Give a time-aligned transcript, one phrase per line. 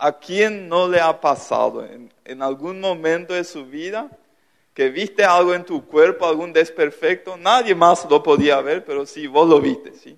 [0.00, 4.08] ¿A quién no le ha pasado en, algún momento de su vida
[4.72, 7.36] que viste algo en tu cuerpo, algún desperfecto?
[7.36, 10.16] Nadie más lo podía ver, pero sí, vos lo viste, ¿sí?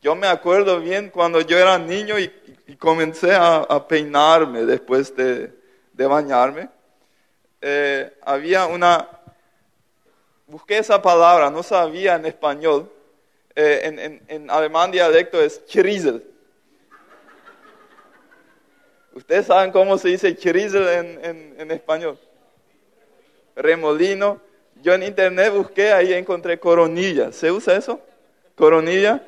[0.00, 2.30] Yo me acuerdo bien cuando yo era niño y,
[2.78, 5.52] comencé a, peinarme después de,
[5.92, 6.68] bañarme.
[7.60, 9.08] Eh, había una,
[10.46, 12.92] busqué esa palabra, no sabía en español.
[13.56, 16.33] Eh, en, en, alemán dialecto es chrizel.
[19.14, 22.18] ¿Ustedes saben cómo se dice chrizel en, en español?
[23.56, 24.40] Remolino.
[24.82, 27.32] Yo en internet busqué, ahí encontré coronilla.
[27.32, 28.00] ¿Se usa eso?
[28.56, 29.22] Coronilla.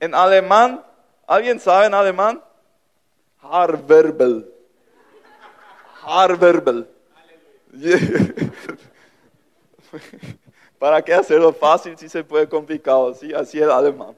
[0.00, 0.84] En alemán,
[1.26, 2.42] ¿alguien sabe en alemán?
[3.42, 4.52] Haarwerbel.
[6.02, 6.88] Haarwerbel.
[10.78, 13.14] ¿Para qué hacerlo fácil si se puede complicado?
[13.14, 13.32] ¿sí?
[13.34, 14.16] Así es el alemán.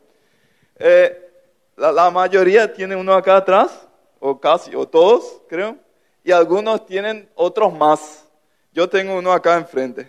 [0.79, 1.31] Eh,
[1.77, 3.87] la, mayoría tiene uno acá atrás,
[4.25, 5.77] o casi, o todos, creo,
[6.23, 8.25] y algunos tienen otros más.
[8.73, 10.09] Yo tengo uno acá enfrente.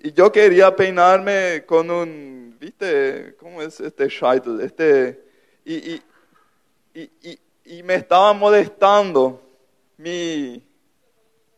[0.00, 3.36] Y yo quería peinarme con un, ¿viste?
[3.38, 4.62] ¿Cómo es este Scheitel?
[4.62, 5.22] Este,
[5.62, 6.02] y, y,
[6.94, 9.42] y, y, me estaba molestando
[9.98, 10.62] mi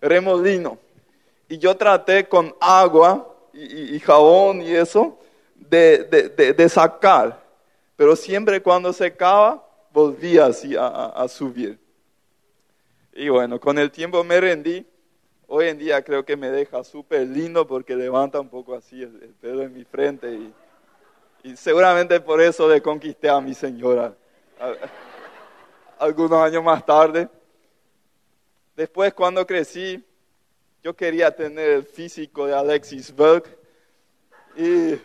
[0.00, 0.76] remolino.
[1.48, 5.20] Y yo traté con agua y, jabón y eso
[5.54, 7.40] de, de, de, de, sacar.
[7.94, 9.64] Pero siempre cuando secaba,
[9.94, 11.78] volvía así a, subir.
[13.12, 14.84] Y bueno, con el tiempo me rendí.
[15.46, 19.22] Hoy en día creo que me deja súper lindo porque levanta un poco así el,
[19.22, 20.32] el pelo en mi frente
[21.44, 24.14] y, seguramente por eso le conquisté a mi señora
[25.98, 27.28] algunos años más tarde.
[28.74, 30.02] Después cuando crecí,
[30.82, 33.44] yo quería tener el físico de Alexis Berg
[34.56, 34.98] y, y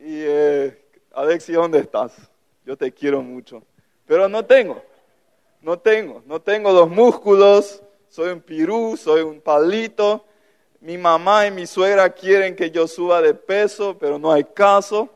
[0.00, 2.30] eh, Alexis, ¿dónde estás?
[2.64, 3.62] Yo te quiero mucho,
[4.06, 4.82] pero no tengo,
[5.60, 7.82] no tengo, no tengo los músculos
[8.16, 10.24] soy un pirú, soy un palito.
[10.80, 15.10] Mi mamá y mi suegra quieren que yo suba de peso, pero no hay caso.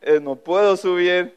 [0.00, 1.36] Eh, no puedo subir.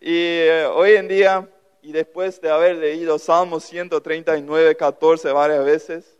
[0.00, 1.48] Y eh, hoy en día,
[1.80, 6.18] y después de haber leído Salmos 139, 14 varias veces,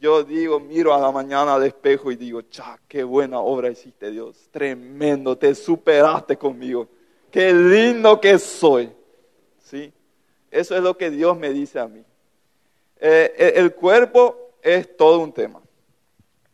[0.00, 4.10] yo digo, miro a la mañana al espejo y digo, cha, qué buena obra hiciste
[4.10, 4.48] Dios.
[4.50, 6.88] Tremendo, te superaste conmigo.
[7.30, 8.90] Qué lindo que soy.
[9.68, 9.92] ¿Sí?
[10.50, 12.02] Eso es lo que Dios me dice a mí.
[13.00, 15.60] Eh, el cuerpo es todo un tema.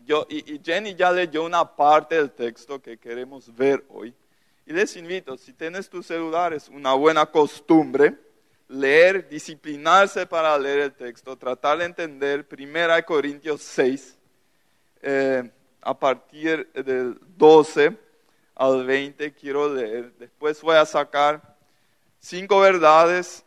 [0.05, 4.13] Yo, y, Jenny ya leyó una parte del texto que queremos ver hoy.
[4.67, 8.17] Y les invito, si tienes tu celular, es una buena costumbre
[8.67, 14.19] leer, disciplinarse para leer el texto, tratar de entender 1 Corintios 6,
[15.03, 17.97] eh, a partir del 12
[18.57, 20.13] al 20 quiero leer.
[20.19, 21.54] Después voy a sacar
[22.25, 23.45] cinco verdades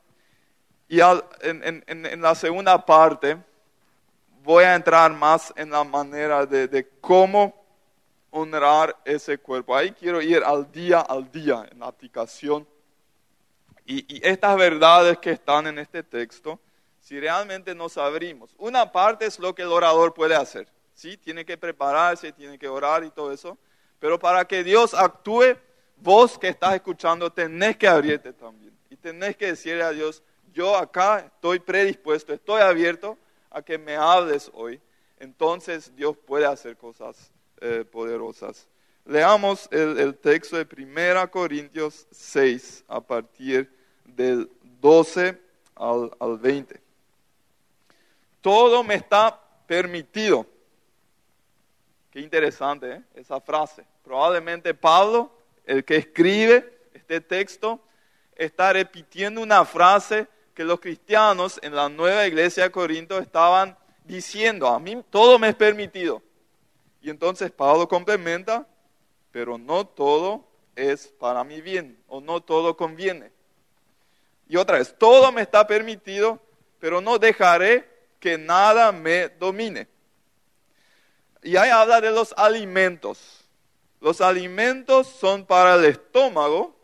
[0.88, 3.38] y al, en, en, en, la segunda parte
[4.44, 7.66] voy a entrar más en la manera de, de, cómo
[8.30, 9.76] honrar ese cuerpo.
[9.76, 12.66] Ahí quiero ir al día al día en la aplicación.
[13.86, 16.60] Y, y estas verdades que están en este texto,
[17.02, 20.68] si realmente nos abrimos, una parte es lo que el orador puede hacer.
[20.94, 21.18] ¿sí?
[21.18, 23.58] Tiene que prepararse, tiene que orar y todo eso.
[24.00, 25.58] Pero para que Dios actúe,
[25.98, 28.74] vos que estás escuchando tenés que abrirte también.
[28.90, 33.18] Y tenés que decirle a Dios, yo acá estoy predispuesto, estoy abierto
[33.50, 34.82] a que me hables hoy.
[35.20, 38.68] Entonces Dios puede hacer cosas eh, poderosas.
[39.06, 43.72] Leamos el, texto de 1 Corintios 6 a partir
[44.04, 44.50] del
[44.82, 45.40] 12
[45.76, 46.80] al, al 20.
[48.42, 50.46] Todo me está permitido.
[52.12, 53.04] Qué interesante ¿eh?
[53.16, 53.86] esa frase.
[54.04, 55.32] Probablemente Pablo,
[55.68, 57.80] el que escribe este texto,
[58.36, 64.68] está repitiendo una frase que los cristianos en la nueva iglesia de Corinto estaban diciendo,
[64.68, 66.24] a mí todo me es permitido.
[67.02, 68.66] Y entonces Pablo complementa,
[69.32, 73.32] pero no todo es para mi bien, o no todo conviene.
[74.48, 76.42] Y otra vez, todo me está permitido,
[76.80, 77.88] pero no dejaré
[78.20, 79.88] que nada me domine.
[81.44, 83.47] Y ahí habla de los alimentos.
[84.00, 86.76] Los alimentos son para el estómago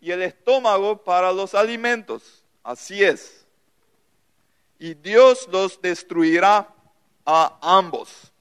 [0.00, 2.42] y el estómago para los alimentos.
[2.62, 3.46] Así es.
[4.78, 6.68] Y Dios los destruirá
[7.24, 8.32] a ambos.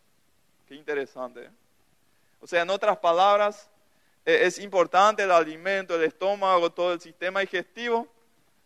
[0.68, 1.44] Qué interesante.
[1.44, 1.52] ¿eh?
[2.40, 3.70] O sea, en otras palabras,
[4.26, 8.08] e-, es importante el alimento, el estómago, todo el sistema digestivo,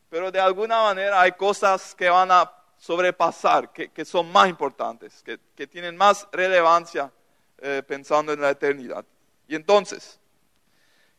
[0.10, 5.40] pero de alguna manera hay cosas que van a sobrepasar, que, son más importantes, que,
[5.56, 7.12] que tienen más relevancia
[7.58, 9.04] eh, pensando en la eternidad.
[9.48, 10.20] Y entonces,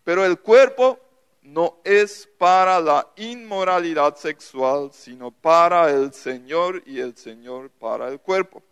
[0.04, 1.00] pero el cuerpo
[1.42, 8.20] no es para la inmoralidad sexual, sino para el Señor y el Señor para el
[8.20, 8.62] cuerpo.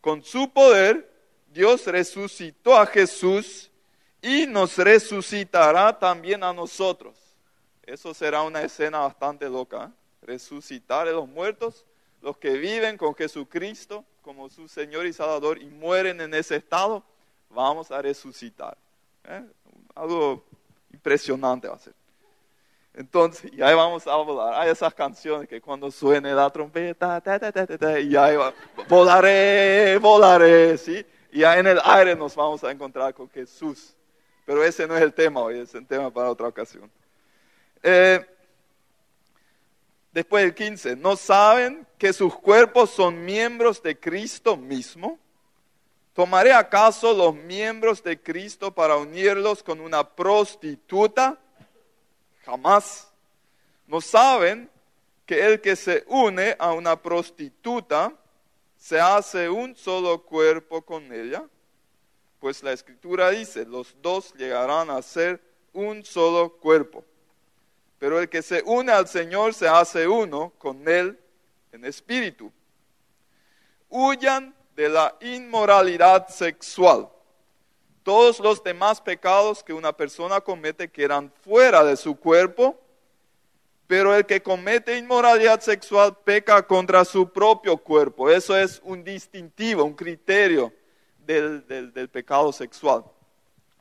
[0.00, 1.10] Con su poder,
[1.52, 3.70] Dios resucitó a Jesús
[4.20, 7.16] y nos resucitará también a nosotros.
[7.82, 9.84] Eso será una escena bastante loca.
[9.84, 9.88] ¿eh?
[10.22, 11.84] Resucitar a los muertos,
[12.20, 17.02] los que viven con Jesucristo como su Señor y Salvador y mueren en ese estado,
[17.52, 18.76] vamos a resucitar.
[19.24, 19.44] ¿eh?
[19.94, 20.44] Algo
[20.92, 21.94] impresionante va a ser.
[22.94, 24.54] Entonces, y ahí vamos a volar.
[24.54, 27.22] Hay esas canciones que cuando suene la trompeta,
[28.00, 28.52] y ahí va,
[28.88, 31.04] volaré, volaré, ¿sí?
[31.32, 33.94] Y ahí en el aire nos vamos a encontrar con Jesús.
[34.44, 36.90] Pero ese no es el tema hoy, es el tema para otra ocasión.
[37.82, 38.20] Eh,
[40.12, 45.18] después del 15, ¿no saben que sus cuerpos son miembros de Cristo mismo?
[46.14, 51.38] ¿Tomaré acaso los miembros de Cristo para unirlos con una prostituta?
[52.44, 53.08] Jamás.
[53.86, 54.70] ¿No saben
[55.24, 58.12] que el que se une a una prostituta
[58.76, 61.44] se hace un solo cuerpo con ella?
[62.40, 65.40] Pues la escritura dice, los dos llegarán a ser
[65.72, 67.04] un solo cuerpo.
[67.98, 71.18] Pero el que se une al Señor se hace uno con Él
[71.70, 72.52] en espíritu.
[73.88, 77.08] Huyan de la inmoralidad sexual.
[78.02, 82.78] Todos los demás pecados que una persona comete quedan fuera de su cuerpo,
[83.86, 88.30] pero el que comete inmoralidad sexual peca contra su propio cuerpo.
[88.30, 90.72] Eso es un distintivo, un criterio
[91.18, 93.04] del, del, pecado sexual.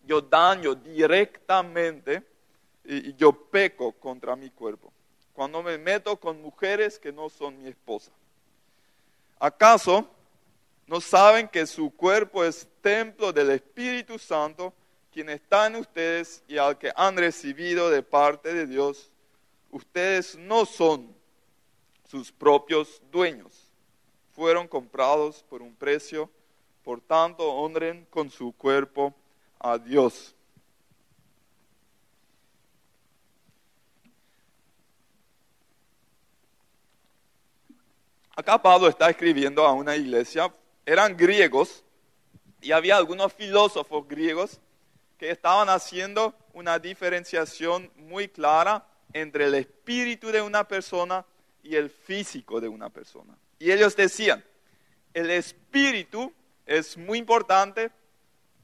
[0.06, 2.24] Yo daño directamente
[2.84, 4.92] y yo peco contra mi cuerpo.
[5.34, 8.12] Cuando me meto con mujeres que no son mi esposa.
[9.40, 10.08] ¿Acaso
[10.92, 14.74] ¿No saben que su cuerpo es templo del Espíritu Santo,
[15.10, 19.10] quien está en ustedes y al que han recibido de parte de Dios?
[19.70, 21.16] Ustedes no son
[22.10, 23.72] sus propios dueños.
[24.36, 26.30] Fueron comprados por un precio.
[26.84, 29.16] Por tanto, honren con su cuerpo
[29.60, 30.36] a Dios.
[38.36, 40.54] Acá Pablo está escribiendo a una iglesia
[40.86, 41.84] eran griegos
[42.62, 44.60] y había algunos filósofos griegos
[45.18, 51.26] que estaban haciendo una diferenciación muy clara entre el espíritu de una persona
[51.64, 53.38] y el físico de una persona.
[53.60, 54.44] Y ellos decían,
[55.14, 56.34] el espíritu
[56.66, 57.92] es muy importante,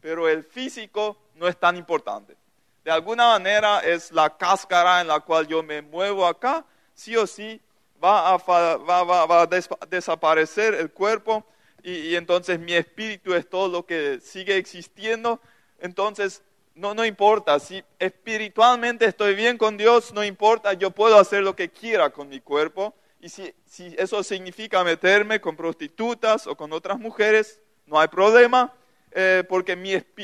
[0.00, 2.36] pero el físico no es tan importante.
[2.84, 7.26] De alguna manera es la cáscara en la cual yo me muevo acá, sí o
[7.26, 7.60] sí
[8.02, 9.46] va a, va,
[9.88, 11.44] desaparecer el cuerpo
[11.82, 15.40] y, entonces mi espíritu es todo lo que sigue existiendo,
[15.80, 16.42] entonces
[16.74, 21.56] no, no importa, si espiritualmente estoy bien con Dios, no importa, yo puedo hacer lo
[21.56, 23.52] que quiera con mi cuerpo, y si,
[23.96, 28.72] eso significa meterme con prostitutas o con otras mujeres, no hay problema,
[29.10, 29.72] eh, porque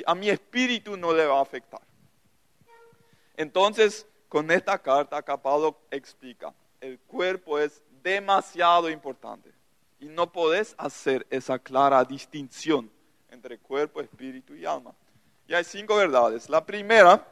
[0.07, 1.81] a mi espíritu no le va a afectar.
[3.37, 9.54] Entonces, con esta carta, acá Pablo explica, el cuerpo es demasiado importante.
[10.05, 12.91] Y no podés hacer esa clara distinción
[13.31, 14.95] entre cuerpo, espíritu y alma.
[15.49, 16.51] Y hay cinco verdades.
[16.51, 17.27] La primera,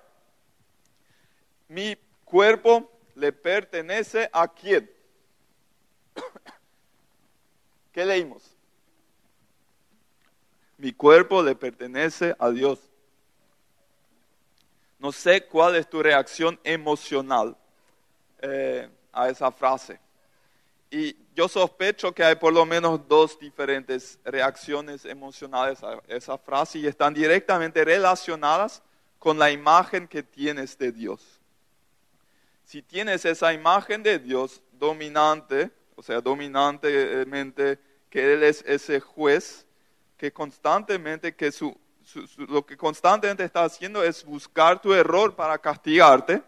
[1.68, 4.90] mi cuerpo le pertenece a quién.
[7.92, 8.42] ¿Qué leímos?
[10.78, 12.78] Mi cuerpo le pertenece a Dios.
[14.98, 17.54] No sé cuál es tu reacción emocional
[18.40, 20.00] eh, a esa frase.
[20.94, 26.80] Y yo sospecho que hay por lo menos dos diferentes reacciones emocionales a esa frase
[26.80, 28.82] y están directamente relacionadas
[29.18, 31.40] con la imagen que tienes de Dios.
[32.66, 37.78] Si tienes esa imagen de Dios dominante, o sea, dominantemente
[38.10, 39.66] que Él es ese juez
[40.18, 41.74] que constantemente, que su,
[42.36, 46.42] lo que constantemente está haciendo es buscar tu error para castigarte,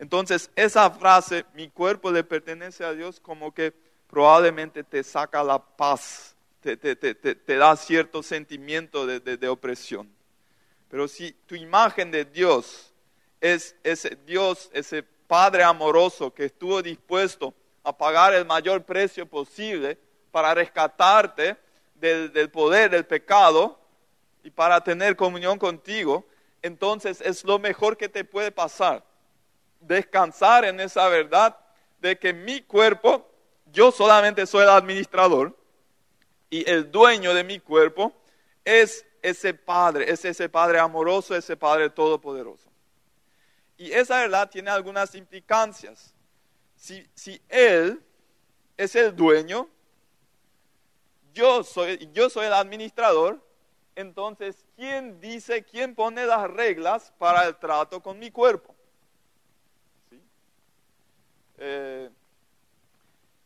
[0.00, 3.74] entonces, esa frase, mi cuerpo le pertenece a Dios, como que
[4.08, 6.74] probablemente te saca la paz, te,
[7.46, 10.10] da cierto sentimiento de, opresión.
[10.88, 12.94] Pero si tu imagen de Dios
[13.42, 17.52] es ese Dios, ese Padre amoroso que estuvo dispuesto
[17.84, 19.98] a pagar el mayor precio posible
[20.30, 21.58] para rescatarte
[21.94, 23.78] del, del poder del pecado
[24.42, 26.26] y para tener comunión contigo,
[26.62, 29.09] entonces es lo mejor que te puede pasar
[29.80, 31.56] descansar en esa verdad
[32.00, 33.28] de que mi cuerpo,
[33.72, 35.56] yo solamente soy el administrador
[36.48, 38.12] y el dueño de mi cuerpo
[38.64, 42.70] es ese Padre, es ese Padre amoroso, ese Padre todopoderoso.
[43.76, 46.14] Y esa verdad tiene algunas implicancias.
[46.76, 48.02] Si, si Él
[48.76, 49.68] es el dueño,
[51.32, 53.40] yo soy, yo soy el administrador,
[53.94, 58.74] entonces, ¿quién dice, quién pone las reglas para el trato con mi cuerpo?
[61.60, 62.10] Eh,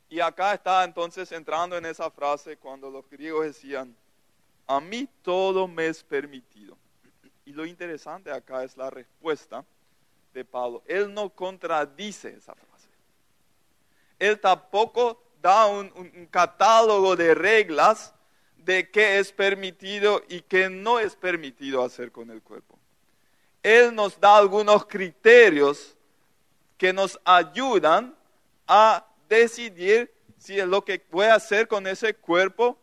[0.09, 3.95] y acá está entonces entrando en esa frase cuando los griegos decían,
[4.67, 6.79] a mí todo me es permitido.
[7.45, 9.65] Y lo interesante acá es la respuesta
[10.33, 10.83] de Pablo.
[10.87, 12.89] Él no contradice esa frase.
[14.19, 18.15] Él tampoco da un, un catálogo de reglas
[18.57, 22.79] de qué es permitido y qué no es permitido hacer con el cuerpo.
[23.63, 25.97] Él nos da algunos criterios
[26.77, 28.15] que nos ayudan
[28.67, 32.79] a decidir si lo que voy a hacer con ese cuerpo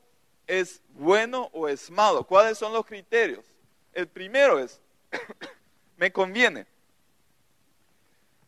[0.48, 2.26] es bueno o es malo.
[2.26, 3.46] ¿Cuáles son los criterios?
[3.94, 4.82] El primero es,
[5.98, 6.66] me conviene.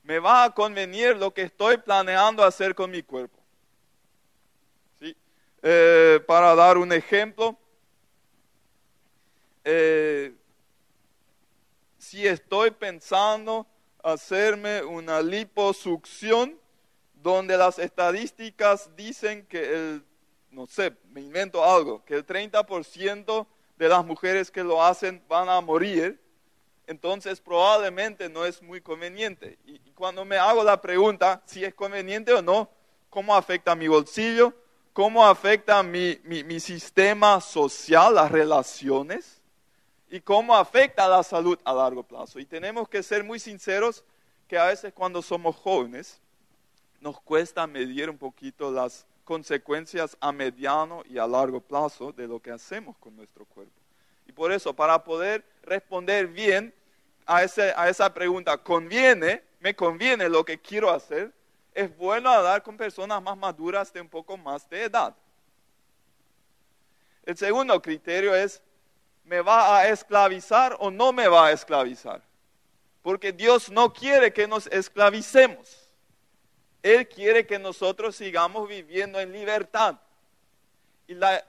[0.03, 3.37] Me va a convenir lo que estoy planeando hacer con mi cuerpo.
[4.99, 5.15] ¿Sí?
[5.61, 7.57] Eh, para dar un ejemplo,
[9.63, 10.33] eh,
[11.97, 13.65] si estoy pensando
[14.03, 16.59] hacerme una liposucción,
[17.15, 20.03] donde las estadísticas dicen que el,
[20.51, 25.47] no sé, me invento algo, que el 30% de las mujeres que lo hacen van
[25.47, 26.19] a morir,
[26.85, 29.57] entonces probablemente no es muy conveniente.
[29.65, 32.69] Y, cuando me hago la pregunta si es conveniente o no,
[33.09, 34.53] ¿cómo afecta mi bolsillo?
[34.91, 39.42] ¿Cómo afecta mi, mi, mi sistema social, las relaciones?
[40.13, 42.37] ¿Y cómo afecta la salud a largo plazo?
[42.37, 44.03] Y tenemos que ser muy sinceros
[44.47, 46.21] que a veces cuando somos jóvenes,
[47.01, 52.39] nos cuesta medir un poquito las consecuencias a mediano y a largo plazo de lo
[52.39, 53.73] que hacemos con nuestro cuerpo.
[54.27, 56.71] Y por eso, para poder responder bien
[57.25, 59.41] a, esa pregunta, ¿conviene?
[59.61, 61.33] ¿Me conviene lo que quiero hacer?
[61.73, 65.15] Es bueno hablar con personas más maduras de un poco más de edad.
[67.25, 68.61] El segundo criterio es,
[69.25, 72.21] ¿me va a esclavizar o no me va a esclavizar?
[73.01, 75.83] Porque Dios no quiere que nos esclavicemos.
[76.81, 79.95] Él quiere que nosotros sigamos viviendo en libertad.
[81.07, 81.43] Y la,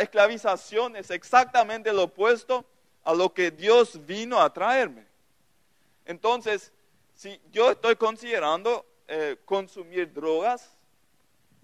[0.00, 2.64] esclavización es exactamente lo opuesto
[3.04, 5.06] a lo que Dios vino a traerme.
[6.04, 6.72] Entonces,
[7.14, 10.70] si yo estoy considerando eh, consumir drogas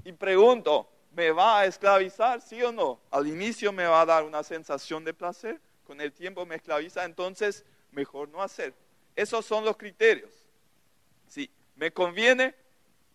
[0.04, 2.40] y pregunto, ¿me va a esclavizar?
[2.40, 3.00] ¿Sí o no?
[3.10, 7.04] Al inicio me va a dar una sensación de placer, con el tiempo me esclaviza,
[7.04, 8.72] entonces mejor no hacer.
[9.16, 10.30] Esos son los criterios.
[11.26, 12.54] Sí, ¿Me conviene?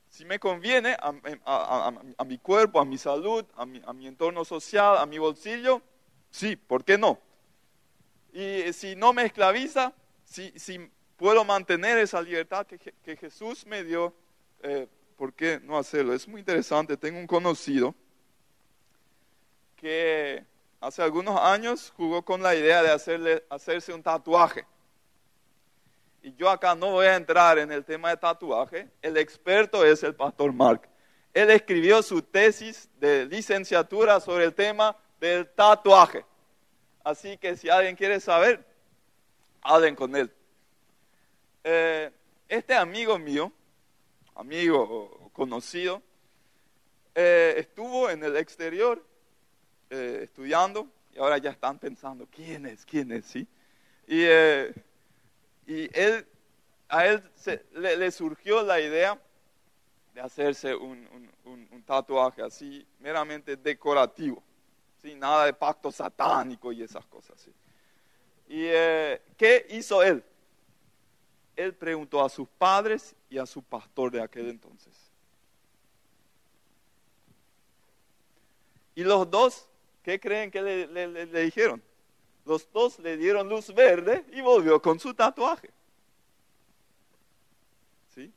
[0.10, 5.18] Si me conviene a, mi cuerpo, a mi salud, a mi, entorno social, a mi
[5.18, 5.82] bolsillo,
[6.30, 7.18] sí, ¿por qué no?
[8.34, 9.94] Y si no me esclaviza,
[10.26, 14.14] si, puedo mantener esa libertad que, Jesús me dio,
[14.62, 16.14] eh, ¿por qué no hacerlo?
[16.14, 17.96] Es muy interesante, tengo un conocido
[19.76, 20.46] que
[20.80, 24.66] hace algunos años jugó con la idea de hacerse un tatuaje
[26.24, 30.02] y yo acá no voy a entrar en el tema de tatuaje, el experto es
[30.04, 30.88] el pastor Mark.
[31.34, 36.26] Él escribió su tesis de licenciatura sobre el tema del tatuaje.
[37.04, 38.66] Así que si alguien quiere saber,
[39.62, 40.32] hablen con él.
[41.66, 42.10] Eh,
[42.48, 43.52] este amigo mío,
[44.36, 46.02] amigo o conocido,
[47.16, 49.04] eh, estuvo en el exterior
[49.90, 52.86] eh, estudiando y ahora ya están pensando, ¿quién es?
[52.86, 53.26] ¿Quién es?
[53.26, 53.48] ¿Sí?
[54.08, 54.26] Y
[55.66, 56.26] y él,
[56.90, 57.24] a él
[57.74, 59.20] le, surgió la idea
[60.14, 61.04] de hacerse un,
[61.86, 64.42] tatuaje así, meramente decorativo,
[65.02, 67.46] sin nada de pacto satánico y esas cosas.
[68.48, 70.24] ¿Y eh, qué hizo él?
[71.56, 74.94] Él preguntó a sus padres y a su pastor de aquel entonces.
[78.96, 79.68] Y los dos,
[80.04, 81.82] ¿qué creen que le dijeron?
[82.46, 85.70] Los dos le dieron luz verde y volvió con su tatuaje.
[88.14, 88.32] ¿Sí?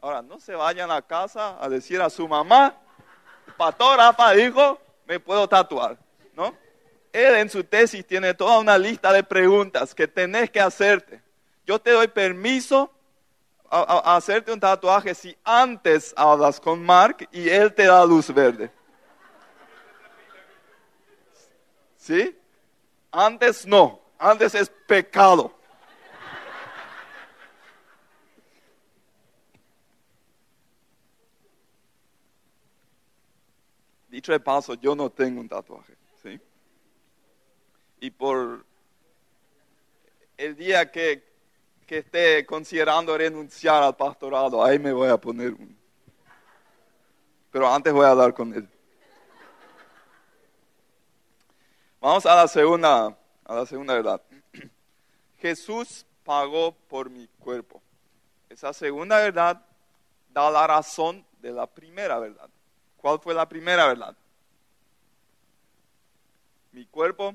[0.00, 2.74] Ahora, no se vayan a casa a decir a su mamá,
[3.56, 5.98] pastor Rafa dijo, me puedo tatuar.
[6.34, 6.54] ¿No?
[7.12, 11.20] Él en su tesis tiene toda una lista de preguntas que tenés que hacerte.
[11.68, 12.90] Yo te doy permiso
[13.68, 18.72] a, hacerte un tatuaje si antes hablas con Mark y él te da luz verde.
[21.98, 22.34] ¿Sí?
[23.12, 25.54] Antes no, antes es pecado.
[34.08, 36.40] Dicho de paso, yo no tengo un tatuaje, ¿sí?
[38.00, 38.64] Y por
[40.38, 41.28] el día que
[41.88, 45.74] que esté considerando renunciar al pastorado, ahí me voy a poner un.
[47.50, 48.68] Pero antes voy a hablar con él.
[51.98, 54.20] Vamos a la segunda, a la segunda verdad.
[55.38, 57.80] Jesús pagó por mi cuerpo.
[58.50, 59.64] Esa segunda verdad
[60.28, 62.50] da la razón de la primera verdad.
[62.98, 64.14] ¿Cuál fue la primera verdad?
[66.72, 67.34] Mi cuerpo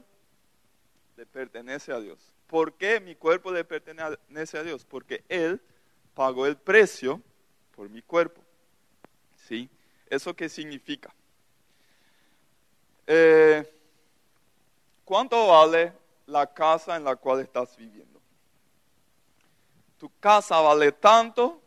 [1.17, 2.32] le pertenece a Dios.
[2.53, 4.85] ¿Por qué mi cuerpo le pertenece a Dios?
[4.85, 5.59] Porque Él
[6.13, 7.19] pagó el precio
[7.75, 8.43] por mi cuerpo.
[9.47, 9.67] ¿Sí?
[10.07, 11.11] ¿Eso qué significa?
[13.07, 13.67] Eh,
[15.03, 15.93] ¿Cuánto vale
[16.27, 18.21] la casa en la cual estás viviendo?
[19.97, 21.59] Tu casa vale tanto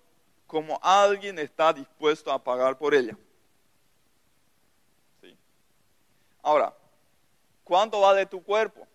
[0.46, 3.18] como alguien está dispuesto a pagar por ella.
[5.20, 5.36] ¿Sí?
[6.44, 6.72] Ahora,
[7.64, 8.86] ¿cuánto vale tu cuerpo?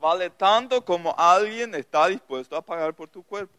[0.00, 3.54] Vale tanto como alguien está dispuesto a pagar por tu cuerpo.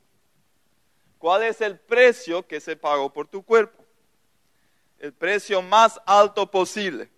[1.19, 3.86] ¿Cuál es el precio que se pagó por tu cuerpo?
[4.98, 7.12] El precio más alto posible,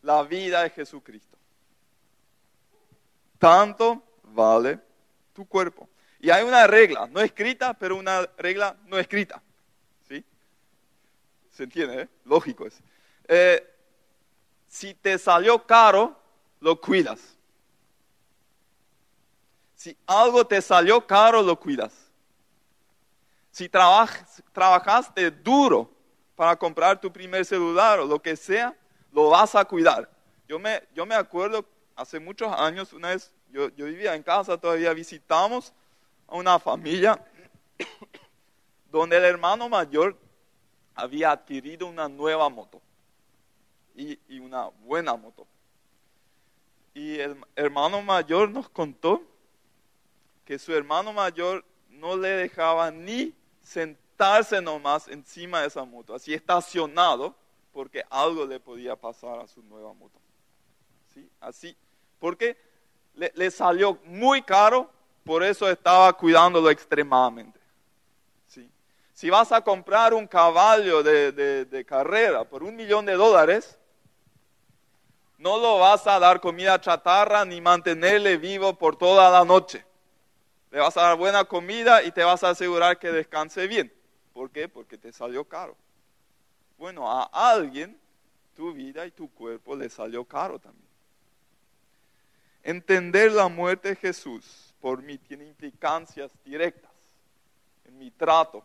[0.00, 1.36] la vida de Jesucristo.
[3.38, 4.80] Tanto vale
[5.34, 5.86] tu cuerpo.
[6.18, 9.42] Y hay una regla, no escrita, pero una regla no escrita.
[10.08, 10.24] ¿Sí?
[11.50, 12.02] ¿Se entiende?
[12.02, 12.08] Eh?
[12.24, 12.80] Lógico es.
[13.28, 13.70] Eh,
[14.66, 16.18] si te salió caro,
[16.60, 17.35] lo cuidas.
[19.86, 22.10] Si algo te salió caro, lo cuidas.
[23.52, 25.88] Si trabajaste duro
[26.34, 28.76] para comprar tu primer celular o lo que sea,
[29.12, 30.10] lo vas a cuidar.
[30.48, 31.64] Yo me, yo me acuerdo
[31.94, 35.72] hace muchos años, una vez yo, yo vivía en casa, todavía visitamos
[36.26, 37.24] a una familia
[38.90, 40.18] donde el hermano mayor
[40.96, 42.82] había adquirido una nueva moto
[43.94, 45.46] y, y, una buena moto.
[46.92, 49.22] Y el hermano mayor nos contó
[50.46, 56.32] que su hermano mayor no le dejaba ni sentarse nomás encima de esa moto, así
[56.32, 57.34] estacionado,
[57.72, 60.18] porque algo le podía pasar a su nueva moto.
[61.12, 61.28] ¿Sí?
[61.40, 61.76] Así,
[62.18, 62.56] porque
[63.14, 64.90] le, le salió muy caro
[65.26, 67.58] por eso estaba cuidándolo extremadamente.
[68.46, 68.70] ¿sí?
[69.12, 73.76] Si vas a comprar un caballo de, carrera por un millón de dólares,
[75.36, 79.84] no lo vas a dar comida chatarra ni mantenerle vivo por toda la noche.
[80.76, 83.90] Le vas a dar buena comida y te vas a asegurar que descanse bien.
[84.34, 84.68] ¿Por qué?
[84.68, 85.74] Porque te salió caro.
[86.76, 87.98] Bueno, a alguien
[88.54, 90.86] tu vida y tu cuerpo le salió caro también.
[92.62, 96.90] Entender la muerte de Jesús por mí tiene implicancias directas
[97.86, 98.62] en mi trato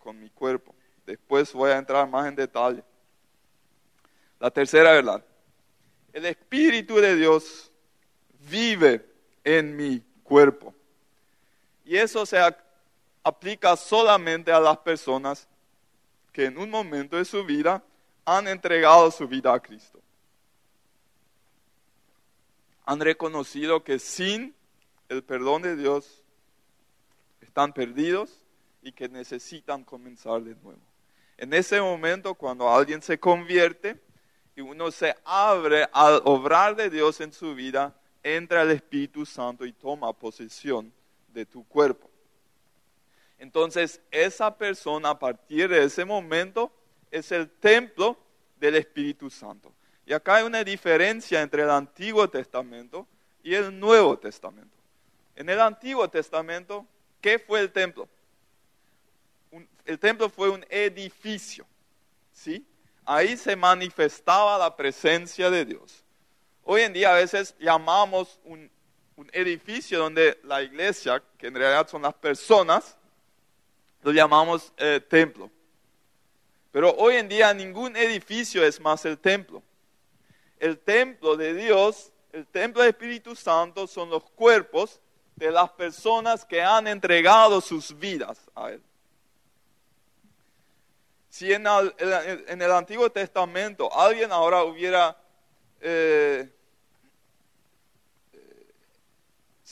[0.00, 0.74] con mi cuerpo.
[1.06, 2.82] Después voy a entrar más en detalle.
[4.40, 5.24] La tercera verdad.
[6.12, 7.70] El Espíritu de Dios
[8.50, 9.06] vive
[9.44, 10.74] en mi cuerpo.
[11.84, 12.38] Y eso se
[13.22, 15.48] aplica solamente a las personas
[16.32, 17.82] que en un momento de su vida
[18.24, 20.00] han entregado su vida a Cristo.
[22.84, 24.54] Han reconocido que sin
[25.12, 26.22] el perdón de Dios,
[27.40, 28.40] están perdidos
[28.82, 30.80] y que necesitan comenzar de nuevo.
[31.36, 34.00] En ese momento, cuando alguien se convierte
[34.56, 39.66] y uno se abre al obrar de Dios en su vida, entra el Espíritu Santo
[39.66, 40.92] y toma posesión
[41.32, 42.10] de tu cuerpo.
[43.38, 46.72] Entonces, esa persona a partir de ese momento
[47.10, 48.16] es el templo
[48.58, 49.72] del Espíritu Santo.
[50.06, 53.06] Y acá hay una diferencia entre el Antiguo Testamento
[53.42, 54.76] y el Nuevo Testamento.
[55.34, 56.86] En el Antiguo Testamento,
[57.20, 58.08] ¿qué fue el templo?
[59.84, 61.66] el templo fue un edificio,
[62.32, 62.64] ¿sí?
[63.04, 66.04] Ahí se manifestaba la presencia de Dios.
[66.64, 68.70] Hoy en día a veces llamamos un,
[69.32, 72.96] edificio donde la iglesia, que en realidad son las personas,
[74.02, 75.50] lo llamamos eh, templo.
[76.70, 79.62] Pero hoy en día ningún edificio es más el templo.
[80.58, 85.00] El templo de Dios, el templo del Espíritu Santo son los cuerpos
[85.36, 88.82] de las personas que han entregado sus vidas a Él.
[91.28, 95.16] Si en el, Antiguo Testamento alguien ahora hubiera,
[95.80, 96.48] eh,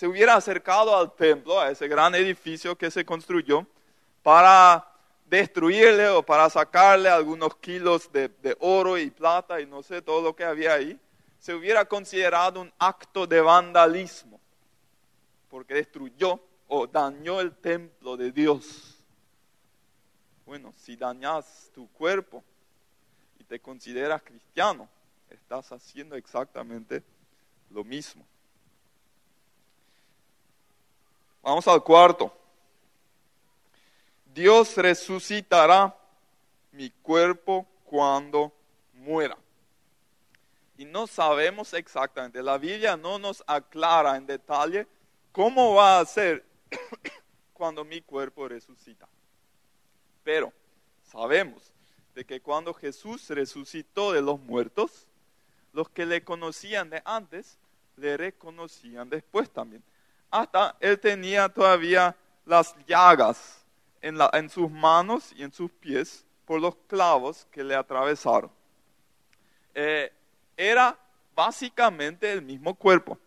[0.01, 3.67] se hubiera acercado al templo, a ese gran edificio que se construyó,
[4.23, 4.91] para
[5.27, 10.23] destruirle o para sacarle algunos kilos de, de oro y plata y no sé todo
[10.23, 10.99] lo que había ahí,
[11.39, 14.41] se hubiera considerado un acto de vandalismo
[15.51, 18.97] porque destruyó o dañó el templo de Dios.
[20.47, 22.43] Bueno, si dañas tu cuerpo
[23.39, 24.89] y te consideras cristiano,
[25.29, 27.03] estás haciendo exactamente
[27.69, 28.25] lo mismo.
[31.43, 32.33] Vamos al cuarto.
[34.33, 35.97] Dios resucitará
[36.73, 38.53] mi cuerpo cuando
[38.93, 39.37] muera.
[40.77, 44.87] Y no sabemos exactamente, la Biblia no nos aclara en detalle
[45.33, 46.45] cómo va a ser
[47.53, 49.07] cuando mi cuerpo resucita.
[50.25, 50.53] Pero
[51.03, 51.73] sabemos
[52.15, 55.07] de que cuando Jesús resucitó de los muertos,
[55.73, 57.59] los que le conocían de antes,
[57.97, 59.83] le reconocían después también.
[60.31, 63.65] Hasta él tenía todavía las llagas
[64.01, 68.51] en, la, en sus manos y en sus pies por los clavos que le atravesaron.
[69.75, 70.13] Eh,
[70.57, 70.99] era
[71.35, 73.19] básicamente el mismo cuerpo.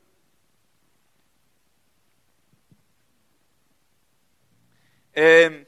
[5.14, 5.68] Eh,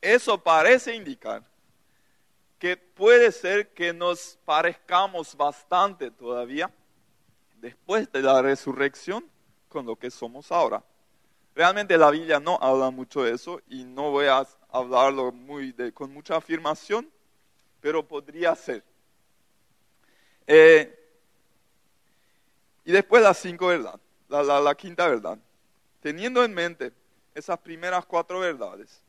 [0.00, 1.44] eso parece indicar
[2.58, 6.70] que puede ser que nos parezcamos bastante todavía
[7.56, 9.24] después de la resurrección
[9.70, 10.84] con lo que somos ahora.
[11.54, 16.12] Realmente la Biblia no habla mucho de eso y no voy a hablarlo muy con
[16.12, 17.10] mucha afirmación,
[17.80, 18.84] pero podría ser.
[20.46, 20.96] Eh,
[22.84, 25.38] y después la cinco verdad, la quinta verdad.
[26.00, 26.92] Teniendo en mente
[27.34, 29.02] esas primeras cuatro verdades,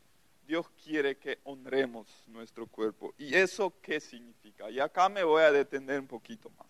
[0.46, 3.14] Dios quiere que honremos nuestro cuerpo.
[3.18, 4.70] ¿Y eso qué significa?
[4.70, 6.66] Y acá me voy a detener un poquito más.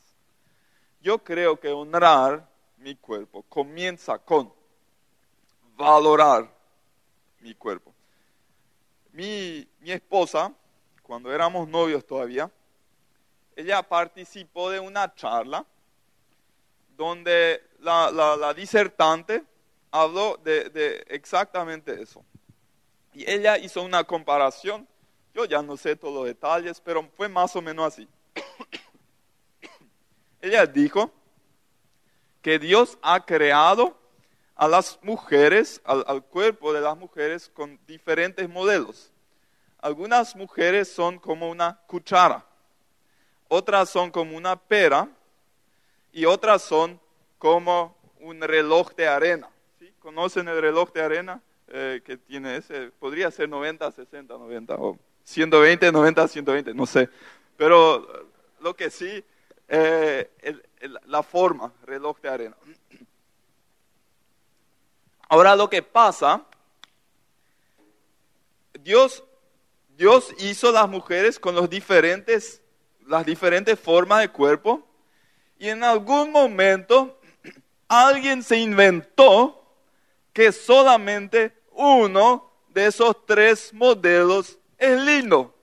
[1.01, 2.49] Yo creo que honrar
[2.83, 4.53] mi cuerpo comienza con
[5.77, 6.49] valorar
[7.41, 7.93] mi cuerpo.
[9.13, 10.53] Mi, esposa,
[11.03, 12.51] cuando éramos novios todavía,
[13.57, 15.65] ella participó de una charla
[16.97, 19.45] donde la, disertante
[19.91, 22.25] habló de exactamente eso
[23.15, 24.89] y ella hizo una comparación,
[25.35, 28.09] yo ya no sé todos los detalles, pero fue más o menos así.
[30.41, 31.11] ella dijo
[32.43, 33.97] que Dios ha creado
[34.57, 39.11] a las mujeres, al, cuerpo de las mujeres con diferentes modelos.
[39.79, 42.45] Algunas mujeres son como una cuchara,
[43.49, 45.09] otras son como una pera
[46.13, 47.01] y otras son
[47.39, 49.49] como un reloj de arena.
[50.01, 51.41] ¿Conocen el reloj de arena?
[51.75, 57.09] Eh, que tiene ese, podría ser 90, 60, 90, o 120, 90, 120, no sé.
[57.57, 58.29] Pero
[58.61, 59.25] lo que sí,
[59.69, 60.31] eh,
[61.07, 62.57] la forma, reloj de arena.
[65.29, 66.43] Ahora lo que pasa,
[68.81, 69.25] Dios,
[69.97, 72.61] Dios hizo las mujeres con los diferentes,
[73.07, 74.87] las diferentes formas de cuerpo
[75.59, 77.19] y en algún momento
[77.89, 79.65] alguien se inventó
[80.33, 85.55] que solamente uno de esos tres modelos es lindo.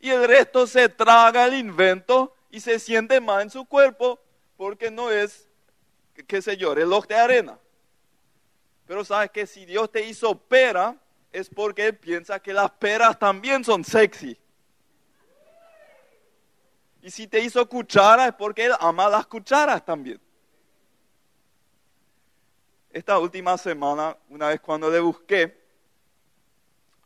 [0.00, 4.20] Y el resto se traga el invento y se siente mal en su cuerpo
[4.56, 5.48] porque no es,
[6.26, 7.58] qué sé yo, reloj de arena.
[8.86, 10.96] Pero sabes que si Dios te hizo pera,
[11.32, 14.38] es porque Él piensa que las peras también son sexy.
[17.02, 20.20] Y si te hizo cuchara, es porque Él ama las cucharas también
[22.94, 25.60] esta última semana, una vez cuando le busqué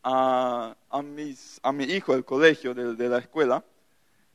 [0.03, 3.65] a, a, a mi hijo del colegio, de, de la escuela,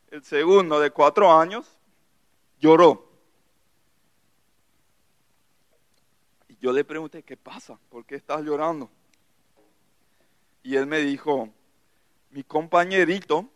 [0.10, 1.78] el segundo de cuatro años,
[2.64, 3.06] lloró.
[6.48, 7.78] Y yo le pregunté, ¿qué pasa?
[7.90, 8.90] ¿Por qué estás llorando?
[10.64, 11.50] Y él me dijo,
[12.32, 13.50] mi compañerito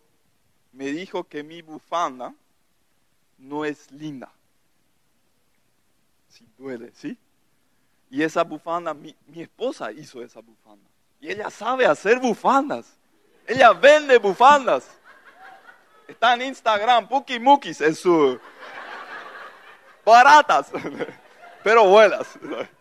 [0.72, 2.34] me dijo que mi bufanda
[3.38, 4.30] no es linda.
[6.28, 7.16] Si duele, ¿sí?
[8.10, 10.88] Y esa bufanda, mi, esposa hizo esa bufanda.
[11.18, 12.94] Y ella sabe hacer bufandas.
[13.46, 14.86] Ella vende bufandas.
[16.06, 18.38] Está en Instagram, Puki Mukis en su...
[20.08, 20.70] Baratas,
[21.64, 22.26] pero buenas.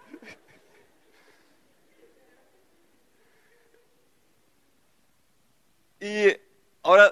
[5.99, 6.27] Y
[6.83, 7.11] ahora,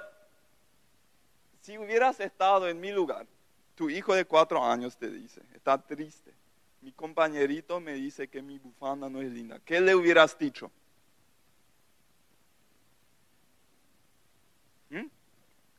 [1.61, 3.25] si hubieras estado en mi lugar,
[3.73, 6.35] tu hijo de cuatro años te dice, está triste
[6.85, 9.59] mi compañerito me dice que mi bufanda no es linda.
[9.65, 10.71] ¿Qué le hubieras dicho?
[14.91, 15.07] ¿Mm?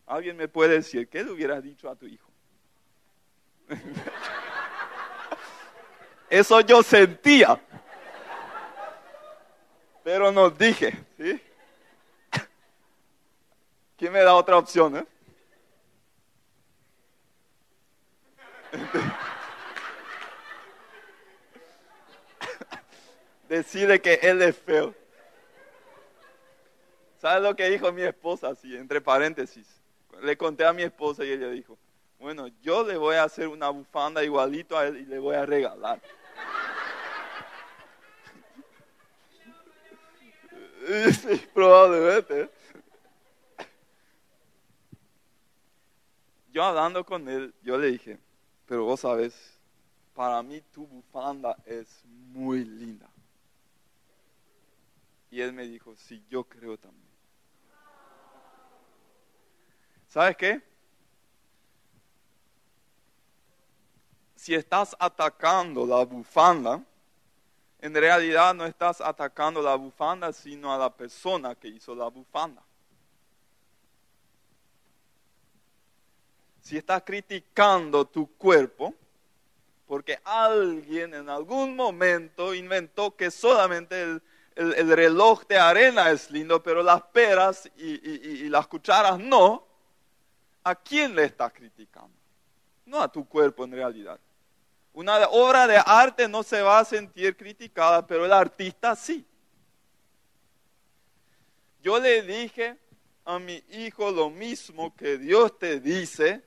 [0.07, 2.26] ¿Alguien me puede decir qué le hubieras dicho a tu hijo?
[6.31, 7.61] Eso yo sentía,
[10.03, 10.99] pero no dije.
[11.17, 11.41] ¿sí?
[13.97, 14.97] ¿Quién me da otra opción?
[14.97, 15.07] Eh?
[23.49, 24.95] decide que él es feo.
[27.19, 28.49] ¿Sabes lo que dijo mi esposa?
[28.49, 29.67] Así, entre paréntesis.
[30.23, 31.79] Le conté a mi esposa y ella dijo,
[32.19, 35.47] bueno, yo le voy a hacer una bufanda igualito a él y le voy a
[35.47, 36.01] regalar.
[40.87, 42.49] Sí, probablemente.
[46.53, 48.19] Yo hablando con él, yo le dije,
[48.67, 49.61] pero vos sabes,
[50.15, 53.11] para mí tu bufanda es muy linda.
[55.31, 57.05] Y él me dijo, sí, yo creo también.
[60.09, 60.63] ¿Sabes qué?
[64.47, 66.81] Si estás atacando la bufanda,
[67.81, 72.63] en realidad no estás atacando la bufanda, sino a la persona que hizo la bufanda.
[76.63, 78.95] Si estás criticando tu cuerpo,
[79.89, 84.21] porque alguien en algún momento inventó que solamente
[84.55, 89.67] el, reloj de arena es lindo, pero las peras y, las cucharas no,
[90.63, 92.15] ¿a quién le estás criticando?
[92.85, 94.21] No a tu cuerpo en realidad.
[94.97, 99.27] Una obra de arte no se va a sentir criticada, pero el artista sí.
[101.83, 102.79] Yo le dije
[103.23, 106.43] a mi hijo lo mismo que Dios te dice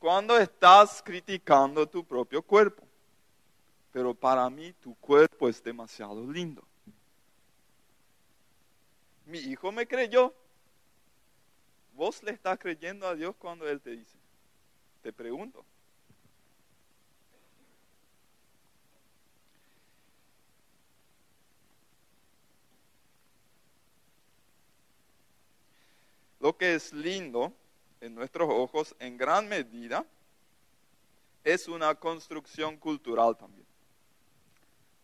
[0.00, 2.82] cuando estás criticando tu propio cuerpo.
[3.92, 6.64] Pero para mí tu cuerpo es demasiado lindo.
[9.26, 10.34] Mi hijo me creyó.
[11.94, 14.18] ¿Vos le estás creyendo a Dios cuando Él te dice?
[15.02, 15.64] Te pregunto.
[26.46, 27.52] Lo que es lindo
[28.00, 30.06] en nuestros ojos en gran medida
[31.42, 33.66] es una construcción cultural también.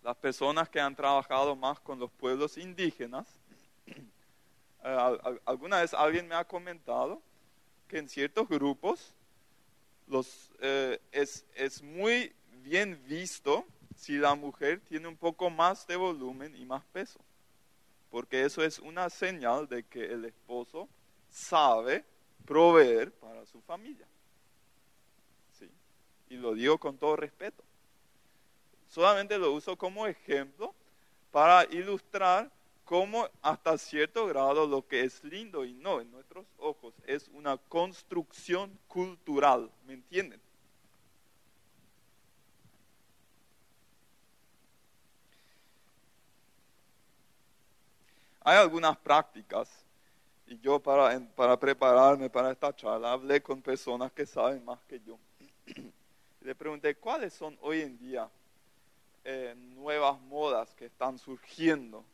[0.05, 3.26] Las personas que han trabajado más con los pueblos indígenas,
[4.85, 7.20] eh, alguna vez alguien me ha comentado
[7.88, 9.12] que en ciertos grupos
[10.61, 16.55] eh, es, es muy bien visto si la mujer tiene un poco más de volumen
[16.55, 17.18] y más peso,
[18.12, 20.88] porque eso es una señal de que el esposo
[21.33, 22.05] sabe
[22.45, 24.07] proveer para su familia.
[25.59, 25.68] ¿Sí?
[26.29, 27.64] Y lo digo con todo respeto.
[28.88, 30.75] Solamente lo uso como ejemplo
[31.31, 32.51] para ilustrar
[32.85, 37.57] cómo hasta cierto grado lo que es lindo y no en nuestros ojos es una
[37.57, 40.40] construcción cultural, ¿me entienden?
[48.45, 49.71] Hay algunas prácticas
[50.52, 55.00] y yo para, para prepararme para esta charla hablé con personas que saben más que
[55.00, 55.18] yo.
[56.42, 58.28] Le pregunté, ¿cuáles son hoy en día
[59.24, 62.04] eh, nuevas modas que están surgiendo?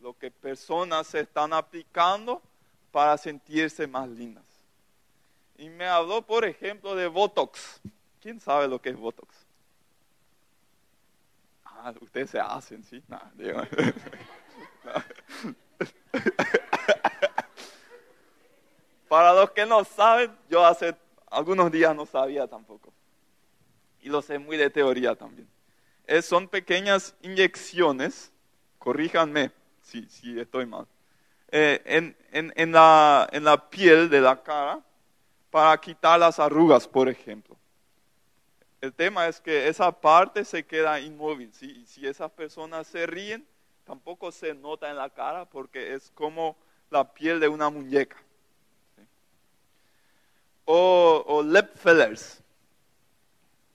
[0.00, 2.42] Lo que personas se están aplicando
[2.90, 4.44] para sentirse más lindas.
[5.56, 7.80] Y me habló, por ejemplo, de Botox.
[8.20, 9.36] ¿Quién sabe lo que es Botox?
[11.64, 13.00] Ah, ustedes se hacen, ¿sí?
[13.06, 13.30] Nah,
[19.14, 20.92] Para los que no saben, yo hace
[21.30, 22.92] algunos días no sabía tampoco.
[24.00, 25.48] Y lo sé muy de teoría también.
[26.20, 28.32] son pequeñas inyecciones,
[28.76, 30.88] corríjanme si, estoy mal,
[31.52, 31.80] eh,
[32.32, 34.80] en, la, en la piel de la cara
[35.48, 37.56] para quitar las arrugas, por ejemplo.
[38.80, 41.52] El tema es que esa parte se queda inmóvil.
[41.52, 41.70] ¿sí?
[41.82, 43.46] Y si esas personas se ríen,
[43.84, 46.56] tampoco se nota en la cara porque es como
[46.90, 48.23] la piel de una muñeca
[50.64, 52.42] o, o Lepfellers.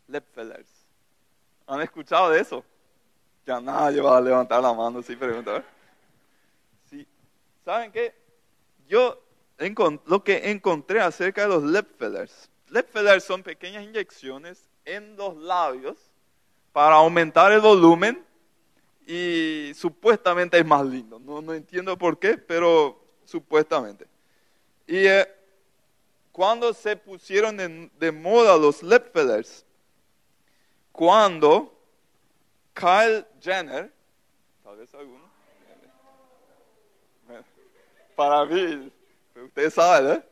[0.07, 0.67] Lepfellers.
[1.67, 2.63] ¿Han escuchado de eso?
[3.45, 5.63] Ya nadie va a levantar la mano si pregunta.
[6.89, 7.07] Sí.
[7.63, 8.13] ¿Saben qué?
[8.87, 9.21] Yo
[10.05, 12.49] lo que encontré acerca de los Lepfellers.
[12.69, 15.97] Lepfellers son pequeñas inyecciones en los labios
[16.71, 18.23] para aumentar el volumen
[19.05, 21.19] y supuestamente es más lindo.
[21.19, 24.07] No, no entiendo por qué, pero supuestamente.
[24.87, 25.27] Y eh,
[26.31, 29.65] cuando se pusieron de, moda los fillers,
[30.91, 31.73] cuando
[32.73, 33.91] Kyle Jenner,
[34.63, 35.29] tal vez alguno,
[38.15, 38.91] para mí,
[39.35, 40.23] ustedes saben, ¿eh?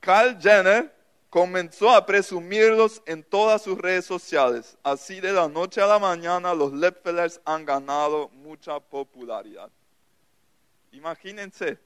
[0.00, 0.92] Kyle Jenner
[1.30, 4.76] comenzó a presumirlos en todas sus redes sociales.
[4.82, 9.70] Así de la noche a la mañana los fillers han ganado mucha popularidad.
[10.92, 11.78] Imagínense.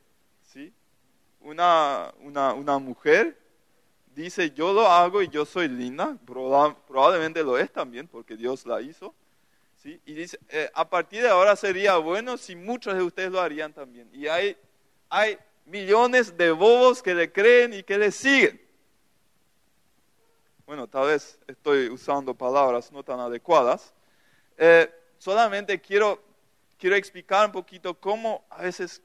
[1.47, 3.39] Una, una, una mujer
[4.15, 8.81] dice, yo lo hago y yo soy linda, probablemente lo es también porque Dios la
[8.81, 9.15] hizo.
[9.77, 10.01] ¿sí?
[10.07, 13.73] Y dice, eh, a partir de ahora sería bueno si muchos de ustedes lo harían
[13.73, 14.09] también.
[14.13, 14.57] Y hay,
[15.09, 18.61] hay millones de bobos que le creen y que le siguen.
[20.67, 23.95] Bueno, tal vez estoy usando palabras no tan adecuadas.
[24.59, 26.27] Eh, solamente quiero
[26.79, 29.01] quiero explicar un poquito cómo a veces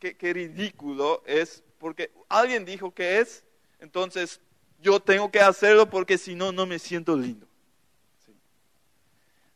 [0.00, 3.44] qué, ridículo es, porque alguien dijo que es,
[3.78, 4.40] entonces
[4.80, 7.46] yo tengo que hacerlo porque si no, no me siento lindo.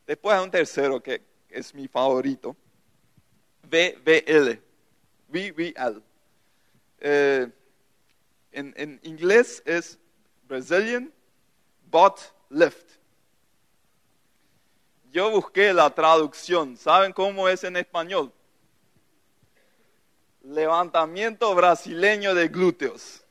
[0.07, 2.55] Después hay un tercero que es mi favorito,
[3.63, 4.61] BBL,
[5.29, 6.03] BBL.
[7.01, 7.51] Eh,
[8.53, 9.99] en, en inglés es
[10.47, 11.11] Brazilian
[11.91, 12.99] Butt Lift.
[15.11, 16.77] Yo busqué la traducción.
[16.77, 18.33] ¿Saben cómo es en español?
[20.45, 23.25] Levantamiento brasileño de glúteos.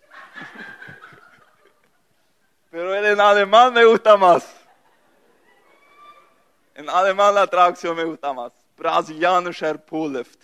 [2.71, 4.51] Pero en alemán me gusta más.
[6.73, 8.51] En alemán la traducción me gusta más.
[8.75, 10.43] Brasilianischer Poollift.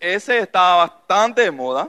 [0.00, 1.88] Ese está bastante de moda,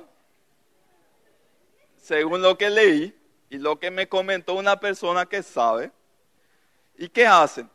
[1.97, 3.17] según lo que leí
[3.49, 5.91] y lo que me comentó una persona que sabe.
[7.01, 7.67] ¿Y qué hacen?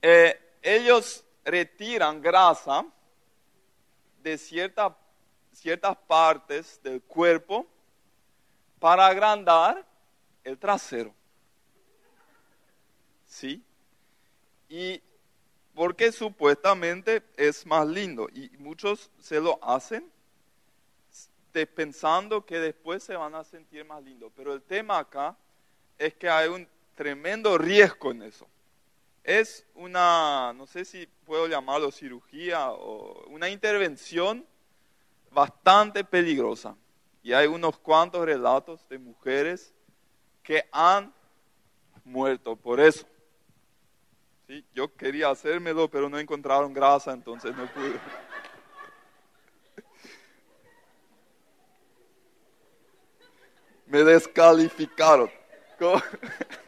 [0.00, 2.86] Eh, ellos retiran grasa
[4.22, 4.96] de cierta,
[5.52, 7.66] ciertas partes del cuerpo
[8.78, 9.84] para agrandar
[10.44, 11.12] el trasero.
[13.26, 13.64] ¿Sí?
[14.68, 15.02] Y
[15.74, 20.08] porque supuestamente es más lindo y muchos se lo hacen
[21.66, 24.30] pensando que después se van a sentir más lindos.
[24.36, 25.36] Pero el tema acá
[25.98, 28.48] es que hay un tremendo riesgo en eso.
[29.22, 34.44] Es una, no sé si puedo llamarlo cirugía o una intervención
[35.30, 36.74] bastante peligrosa.
[37.22, 39.72] Y hay unos cuantos relatos de mujeres
[40.42, 41.14] que han
[42.04, 43.06] muerto por eso.
[44.48, 44.64] ¿Sí?
[44.74, 48.00] Yo quería hacérmelo, pero no encontraron grasa, entonces no pude.
[53.86, 55.30] Me descalificaron.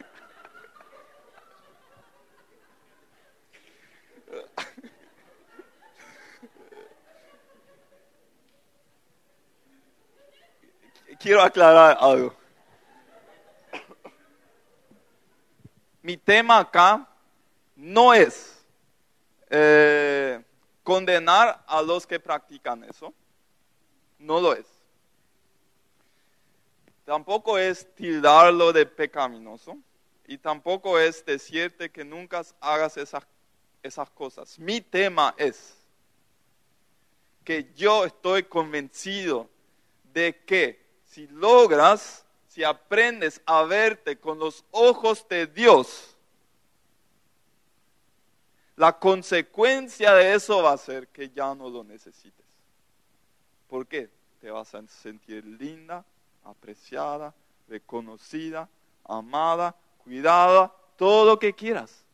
[11.21, 12.33] quiero aclarar algo.
[16.01, 17.07] Mi tema acá
[17.75, 18.63] no es
[19.49, 20.43] eh,
[20.83, 23.13] condenar a los que practican eso.
[24.17, 24.65] No lo es.
[27.05, 29.77] Tampoco es tildarlo de pecaminoso.
[30.27, 33.23] Y tampoco es decirte que nunca hagas esas,
[33.83, 34.57] esas cosas.
[34.57, 35.77] Mi tema es
[37.43, 39.49] que yo estoy convencido
[40.13, 40.80] de que
[41.11, 46.15] si logras, si aprendes a verte con los ojos de Dios,
[48.77, 52.45] la consecuencia de eso va a ser que ya no lo necesites.
[53.67, 54.09] ¿Por qué?
[54.39, 56.05] Te vas a sentir linda,
[56.45, 57.33] apreciada,
[57.67, 58.69] reconocida,
[59.03, 62.05] amada, cuidada, todo lo que quieras.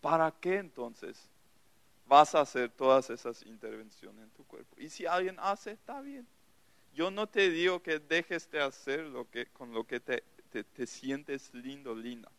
[0.00, 1.28] ¿Para qué entonces
[2.06, 4.76] vas a hacer todas esas intervenciones en tu cuerpo.
[4.78, 6.26] Y si alguien hace, está bien.
[6.94, 10.86] Yo no te digo que dejes de hacer lo que, con lo que te, te,
[10.86, 12.30] sientes lindo, linda.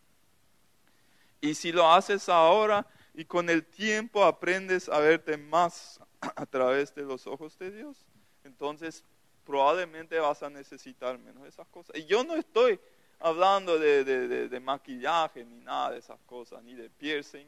[1.41, 6.95] Y si lo haces ahora y con el tiempo aprendes a verte más a través
[6.95, 8.07] de los ojos de Dios,
[8.43, 9.03] entonces
[9.45, 11.95] probablemente vas a necesitar menos de esas cosas.
[11.95, 12.79] Y yo no estoy
[13.19, 17.47] hablando de, de, de maquillaje ni nada de esas cosas, ni de piercing.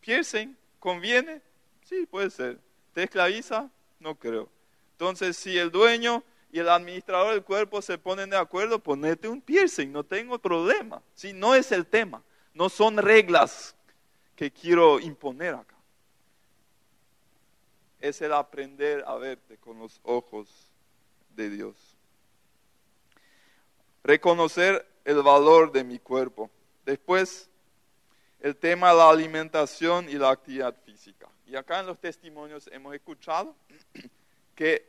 [0.00, 1.40] Piercing ¿Conviene?
[1.86, 2.60] Sí, puede ser.
[2.92, 3.70] ¿Te esclaviza?
[4.00, 4.50] No creo.
[4.92, 9.40] Entonces, si el dueño y el administrador del cuerpo se ponen de acuerdo, ponete un
[9.40, 11.00] piercing, no tengo problema.
[11.14, 13.74] Si no es el tema, no son reglas
[14.36, 15.74] que quiero imponer acá.
[17.98, 20.70] Es el aprender a verte con los ojos
[21.34, 21.96] de Dios.
[24.02, 26.50] Reconocer el valor de mi cuerpo.
[26.84, 27.48] Después,
[28.44, 31.26] el tema de la alimentación y la actividad física.
[31.46, 33.56] Y acá en los testimonios hemos escuchado
[34.54, 34.86] que,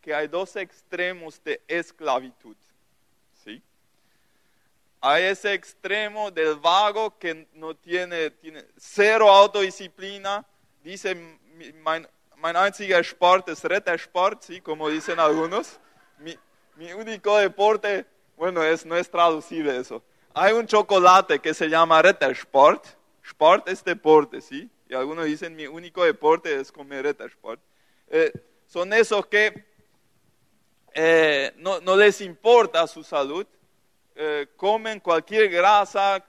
[0.00, 2.56] que hay dos extremos de esclavitud.
[3.44, 3.62] ¿sí?
[5.02, 10.42] Hay ese extremo del vago que no tiene, tiene cero autodisciplina,
[10.82, 11.14] dice,
[11.82, 12.08] mein,
[12.38, 14.62] mein einziger Sport es Rettersport, ¿sí?
[14.62, 15.78] como dicen algunos.
[16.20, 16.38] Mi,
[16.76, 18.06] mi único deporte,
[18.38, 20.02] bueno, es, no es traducible eso
[20.34, 22.84] hay un chocolate que se llama Rettersport.
[23.24, 24.68] Sport es deporte, ¿sí?
[24.88, 27.60] Y algunos dicen mi único deporte es comer Rettersport.
[28.08, 28.32] Eh,
[28.66, 29.64] son esos que
[30.92, 33.46] eh, no, les importa su salud,
[34.14, 36.24] eh, comen cualquier grasa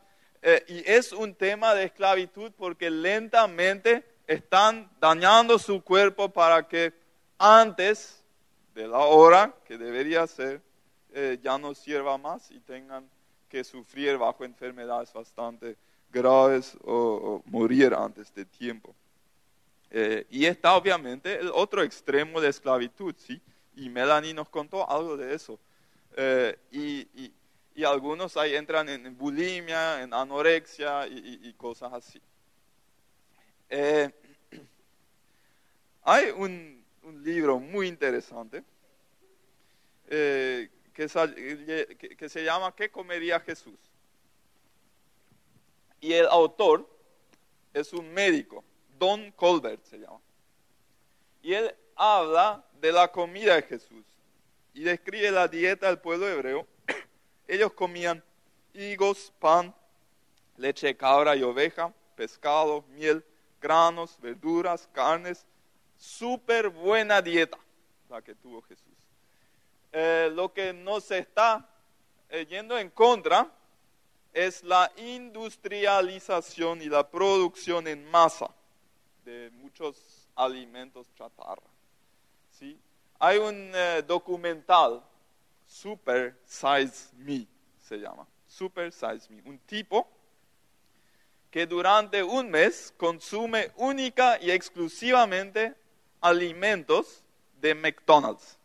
[0.68, 6.94] y es un tema de esclavitud porque lentamente están dañando su cuerpo para que
[7.38, 8.24] antes
[8.74, 10.62] de la hora que debería ser,
[11.14, 13.10] eh, ya no sirva más y tengan
[13.50, 15.78] que sufrir bajo enfermedades bastante
[16.12, 18.96] graves o, morir antes de tiempo.
[19.92, 23.42] Eh, y está obviamente el otro extremo de esclavitud, ¿sí?
[23.76, 25.60] Y Melanie nos contó algo de eso.
[26.16, 27.08] Eh, y,
[27.84, 32.22] algunos ahí entran en, bulimia, en anorexia y, cosas así.
[36.04, 38.64] hay un, un, libro muy interesante
[40.96, 43.78] que, se llama ¿Qué comería Jesús?
[46.00, 46.90] Y el autor
[47.74, 48.64] es un médico,
[48.98, 50.22] Don Colbert se llama.
[51.42, 54.06] Y él habla de la comida de Jesús
[54.74, 56.66] y describe la dieta del pueblo hebreo.
[57.48, 58.24] Ellos comían
[58.74, 59.76] higos, pan,
[60.56, 63.24] leche de cabra y oveja, pescado, miel,
[63.62, 65.46] granos, verduras, carnes.
[65.98, 67.58] Súper buena dieta
[68.10, 68.95] la que tuvo Jesús.
[69.98, 71.66] Eh, lo que nos está
[72.30, 73.50] eh, yendo en contra
[74.34, 78.54] es la industrialización y la producción en masa
[79.24, 81.64] de muchos alimentos chatarra.
[82.52, 82.78] ¿sí?
[83.20, 85.02] Hay un eh, documental,
[85.66, 87.48] Super Size Me,
[87.82, 88.28] se llama.
[88.46, 89.42] Super Size Me.
[89.50, 90.10] Un tipo
[91.50, 95.74] que durante un mes consume única y exclusivamente
[96.20, 97.24] alimentos
[97.62, 98.58] de McDonald's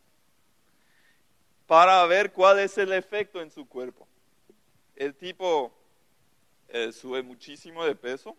[1.71, 4.05] para ver cuál es el efecto en su cuerpo.
[4.97, 5.71] El tipo
[6.69, 8.37] eh, sube muchísimo de peso,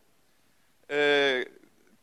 [0.90, 1.50] eh,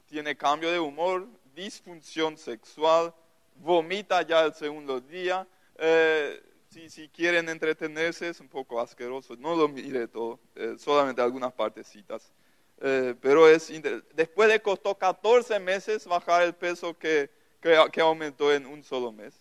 [0.07, 3.13] tiene cambio de humor, disfunción sexual,
[3.57, 5.47] vomita ya el segundo día.
[5.77, 9.37] Eh, si, quieren entretenerse, es un poco asqueroso.
[9.37, 10.41] No lo mire todo,
[10.79, 12.33] solamente algunas partecitas.
[12.79, 13.71] pero es
[14.15, 17.29] después de costó 14 meses bajar el peso que,
[17.61, 19.35] que, aumentó en un solo mes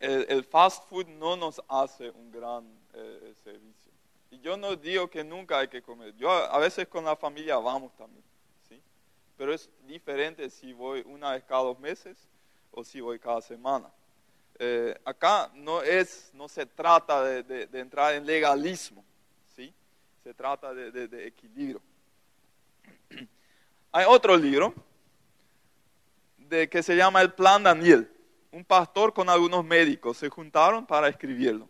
[0.00, 3.92] el, fast food no nos hace un gran eh, servicio.
[4.30, 6.14] Y yo no digo que nunca hay que comer.
[6.16, 8.24] Yo a, veces con la familia vamos también,
[8.68, 8.80] ¿sí?
[9.36, 12.16] Pero es diferente si voy una vez cada dos meses
[12.70, 13.90] o si voy cada semana.
[14.58, 19.04] Eh, acá no es, no se trata de, entrar en legalismo,
[19.54, 19.72] ¿sí?
[20.22, 21.82] Se trata de, de equilibrio.
[23.92, 24.72] Hay otro libro
[26.38, 28.10] de, que se llama El Plan Daniel
[28.52, 31.68] un pastor con algunos médicos se juntaron para escribirlo.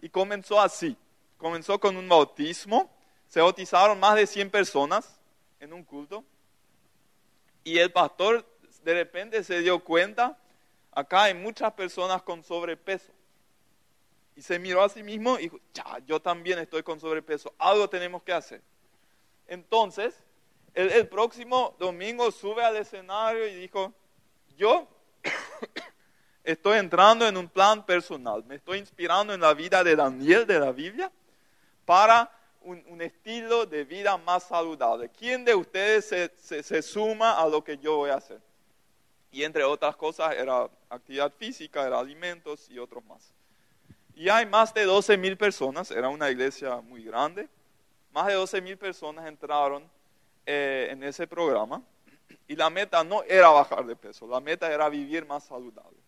[0.00, 0.96] Y comenzó así.
[1.38, 2.90] Comenzó con un bautismo.
[3.28, 5.20] Se bautizaron más de 100 personas
[5.58, 6.24] en un culto.
[7.64, 8.46] Y el pastor
[8.84, 10.38] de repente se dio cuenta,
[10.92, 13.12] acá hay muchas personas con sobrepeso.
[14.36, 17.90] Y se miró a sí mismo y dijo, ya, yo también estoy con sobrepeso, algo
[17.90, 18.62] tenemos que hacer.
[19.48, 20.22] Entonces,
[20.74, 23.92] el próximo domingo sube al escenario y dijo,
[24.56, 24.86] yo
[26.44, 30.60] estoy entrando en un plan personal, me estoy inspirando en la vida de Daniel de
[30.60, 31.10] la Biblia
[31.84, 32.30] para
[32.62, 35.08] un, estilo de vida más saludable.
[35.10, 38.40] ¿Quién de ustedes se, se, suma a lo que yo voy a hacer?
[39.30, 43.32] Y entre otras cosas era actividad física, era alimentos y otros más.
[44.14, 47.48] Y hay más de 12 mil personas, era una iglesia muy grande,
[48.12, 49.88] más de 12 mil personas entraron
[50.46, 51.82] eh, en ese programa
[52.48, 55.98] y la meta no era bajar de peso, la meta era vivir más saludable.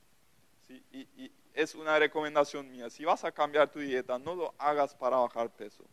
[0.68, 5.16] Y, es una recomendación mía, si vas a cambiar tu dieta, no lo hagas para
[5.16, 5.84] bajar peso,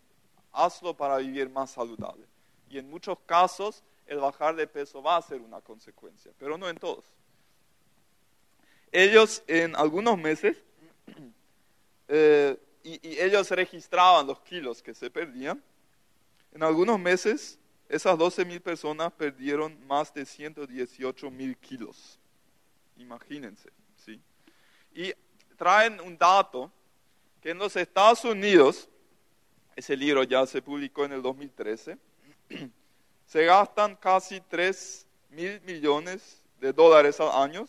[0.51, 2.27] hazlo para vivir más saludable.
[2.69, 6.69] Y en muchos casos el bajar de peso va a ser una consecuencia, pero no
[6.69, 7.05] en todos.
[8.91, 10.55] Ellos en algunos meses,
[12.09, 15.63] eh, y, y ellos registraban los kilos que se perdían,
[16.51, 22.19] en algunos meses esas 12 mil personas perdieron más de 118 mil kilos.
[22.97, 23.69] Imagínense,
[24.03, 24.19] ¿sí?
[24.93, 25.13] Y
[25.57, 26.71] traen un dato
[27.41, 28.89] que en los Estados Unidos,
[29.75, 31.97] ese libro ya se publicó en el 2013,
[33.25, 37.67] se gastan casi 3 mil millones de dólares al año,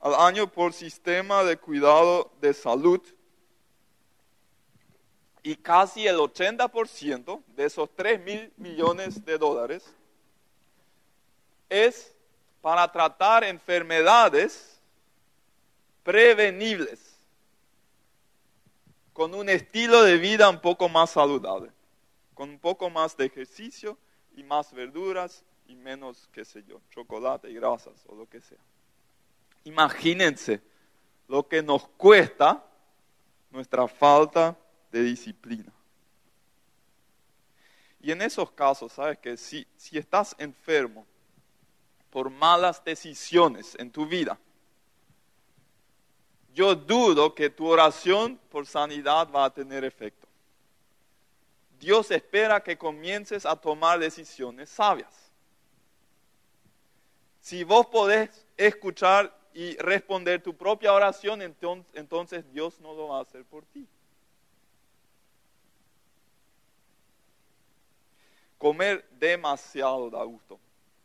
[0.00, 3.00] al año por sistema de cuidado de salud
[5.46, 9.84] y casi el 80% de esos 3 mil millones de dólares
[11.68, 12.16] es
[12.62, 14.80] para tratar enfermedades
[16.02, 17.14] prevenibles
[19.12, 21.70] con un estilo de vida un poco más saludable,
[22.32, 23.98] con un poco más de ejercicio
[24.34, 28.58] y más verduras y menos, qué sé yo, chocolate y grasas o lo que sea.
[29.64, 30.62] Imagínense
[31.28, 32.64] lo que nos cuesta
[33.50, 34.56] nuestra falta
[34.94, 35.72] de disciplina.
[38.00, 41.04] Y en esos casos, sabes que si, si estás enfermo
[42.10, 44.38] por malas decisiones en tu vida,
[46.54, 50.28] yo dudo que tu oración por sanidad va a tener efecto.
[51.80, 55.12] Dios espera que comiences a tomar decisiones sabias.
[57.40, 63.22] Si vos podés escuchar y responder tu propia oración, entonces Dios no lo va a
[63.22, 63.88] hacer por ti.
[68.64, 70.58] Comer demasiado da gusto.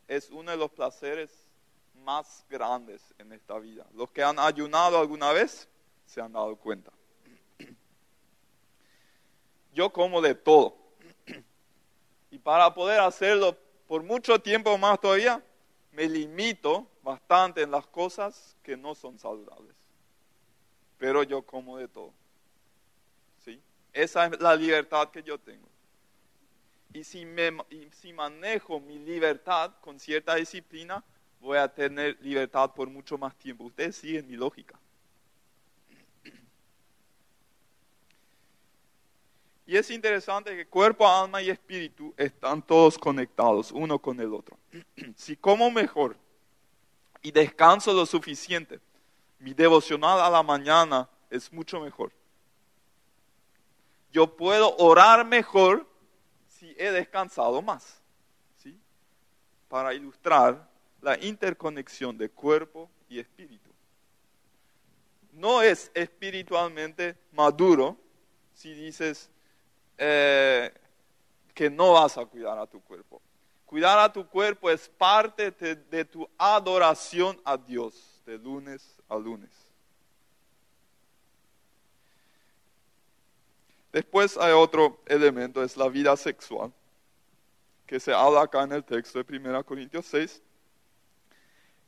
[0.08, 1.30] Es uno de los placeres
[2.06, 3.86] más grandes en esta vida.
[3.96, 5.68] Los que han ayunado alguna vez
[6.06, 6.90] se han dado cuenta.
[9.74, 10.78] Yo como de todo.
[12.32, 13.58] Y para poder hacerlo
[13.90, 15.44] por mucho tiempo más todavía,
[15.92, 19.76] me limito bastante en las cosas que no son saludables.
[20.98, 22.14] Pero yo como de todo.
[23.44, 23.62] ¿Sí?
[23.92, 25.68] Esa es la libertad que yo tengo.
[26.94, 27.52] Y si, me,
[28.14, 31.04] manejo mi libertad con cierta disciplina,
[31.40, 33.66] voy a tener libertad por mucho más tiempo.
[33.66, 34.80] Ustedes siguen mi lógica.
[39.68, 44.58] Y es interesante que cuerpo, alma y espíritu están todos conectados uno con el otro.
[45.16, 46.18] Si como mejor
[47.22, 48.80] y descanso lo suficiente,
[49.38, 52.12] mi devocional a la mañana es mucho mejor.
[54.12, 55.89] Yo puedo orar mejor
[56.60, 58.02] si he descansado más.
[58.62, 58.78] ¿sí?
[59.68, 60.68] Para ilustrar
[61.02, 63.70] la interconexión de cuerpo y espíritu.
[65.34, 67.96] No es espiritualmente maduro
[68.54, 69.30] si dices
[69.98, 70.74] eh,
[71.54, 73.22] que no vas a cuidar a tu cuerpo.
[73.66, 79.69] Cuidar a tu cuerpo es parte de tu adoración a Dios de lunes a lunes.
[83.92, 86.72] Después hay otro elemento, es la vida sexual,
[87.88, 90.42] que se habla acá en el texto de 1 Corintios 6.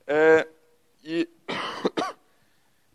[0.08, 0.48] Eh,
[1.04, 1.28] y,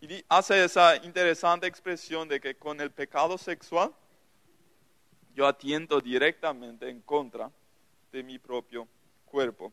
[0.02, 3.92] y hace esa interesante expresión de que con el pecado sexual
[5.34, 7.50] yo atiendo directamente en contra
[8.12, 8.88] de mi propio
[9.24, 9.72] cuerpo.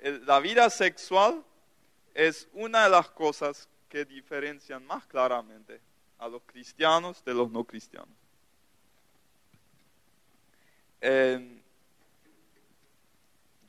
[0.00, 1.44] la vida sexual
[2.14, 5.80] es una de las cosas que diferencian más claramente
[6.20, 8.08] a los cristianos de los no cristianos.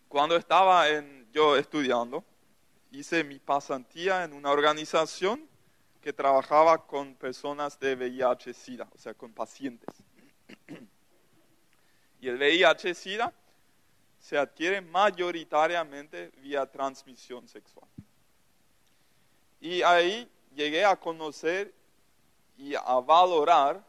[0.10, 0.86] cuando estaba
[1.32, 2.26] yo estudiando,
[2.92, 5.48] hice mi pasantía en una organización
[6.02, 9.96] que trabajaba con personas de VIH-Sida, o sea, con pacientes.
[12.20, 13.34] Y el VIH-Sida
[14.20, 17.88] se adquiere mayoritariamente vía transmisión sexual.
[19.62, 21.74] Y ahí llegué a conocer
[22.62, 23.84] y a valorar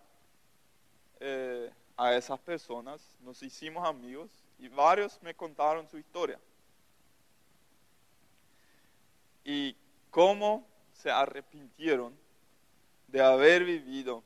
[1.21, 3.03] eh, a esas personas.
[3.21, 6.41] Nos hicimos amigos y varios me contaron su historia.
[9.45, 9.77] Y
[10.11, 12.17] cómo se arrepintieron
[13.09, 14.23] de haber vivido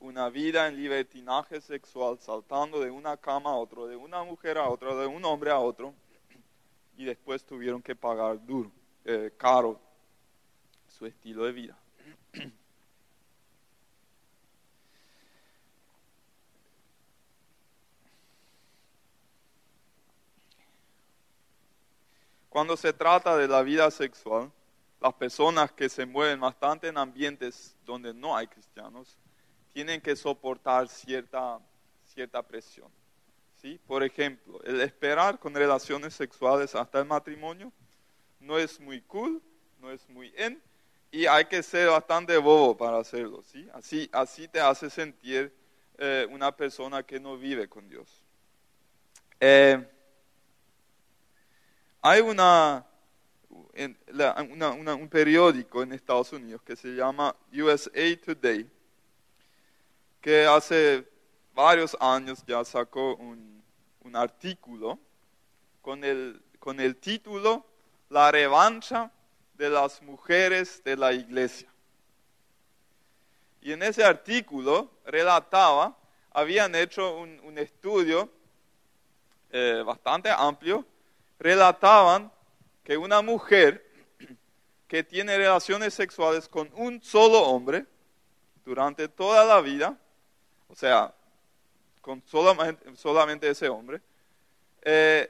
[0.00, 4.70] una vida en libertinaje sexual, saltando de una cama a otro, de una mujer a
[4.70, 5.92] otra, de un hombre a otro,
[6.96, 8.72] y después tuvieron que pagar duro,
[9.04, 9.78] eh, caro
[10.88, 11.78] su estilo de vida.
[22.52, 24.52] Cuando se trata de la vida sexual,
[25.00, 29.16] las personas que se mueven bastante en ambientes donde no hay cristianos
[29.72, 31.58] tienen que soportar cierta,
[32.04, 32.90] cierta presión.
[33.56, 33.80] ¿sí?
[33.86, 37.72] Por ejemplo, el esperar con relaciones sexuales hasta el matrimonio
[38.38, 39.40] no es muy cool,
[39.80, 40.62] no es muy en,
[41.10, 43.42] y hay que ser bastante bobo para hacerlo.
[43.50, 43.66] ¿sí?
[43.72, 45.56] Así, así te hace sentir
[45.96, 48.22] eh, una persona que no vive con Dios.
[49.40, 49.88] Eh,
[52.02, 52.84] hay una,
[53.74, 58.68] un periódico en Estados Unidos que se llama USA Today,
[60.20, 61.06] que hace
[61.54, 63.52] varios años ya sacó un,
[64.14, 64.98] artículo
[65.80, 67.64] con el, con el título
[68.10, 69.10] La revancha
[69.54, 71.72] de las mujeres de la iglesia.
[73.62, 75.96] Y en ese artículo relataba,
[76.30, 78.28] habían hecho un, estudio
[79.50, 80.84] eh, bastante amplio
[81.42, 82.30] relataban
[82.84, 83.84] que una mujer
[84.86, 87.84] que tiene relaciones sexuales con un solo hombre
[88.64, 89.98] durante toda la vida,
[90.68, 91.12] o sea,
[92.00, 94.00] con solamente, ese hombre,
[94.82, 95.28] eh,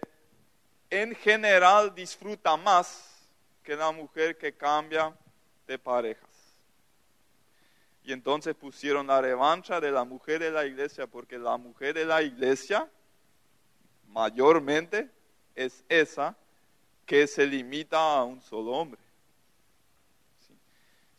[0.91, 3.27] en general disfruta más
[3.63, 5.17] que la mujer que cambia
[5.67, 6.29] de parejas.
[8.05, 12.05] Y entonces pusieron la revancha de la mujer de la iglesia, porque la mujer de
[12.05, 12.91] la iglesia
[14.09, 15.09] mayormente
[15.55, 16.37] es esa
[17.07, 19.01] que se limita a un solo hombre.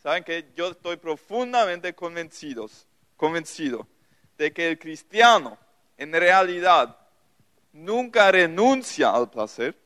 [0.02, 2.68] Saben que yo estoy profundamente convencido,
[3.16, 3.86] convencido
[4.36, 5.56] de que el cristiano
[5.96, 6.96] en realidad
[7.72, 9.76] nunca renuncia al placer,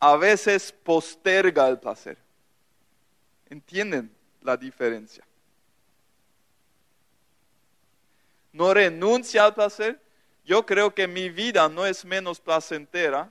[0.00, 2.18] a veces posterga el placer.
[3.50, 5.24] ¿Entienden la diferencia?
[8.52, 10.00] No renuncia al placer.
[10.48, 13.30] Yo creo que mi vida no es menos placentera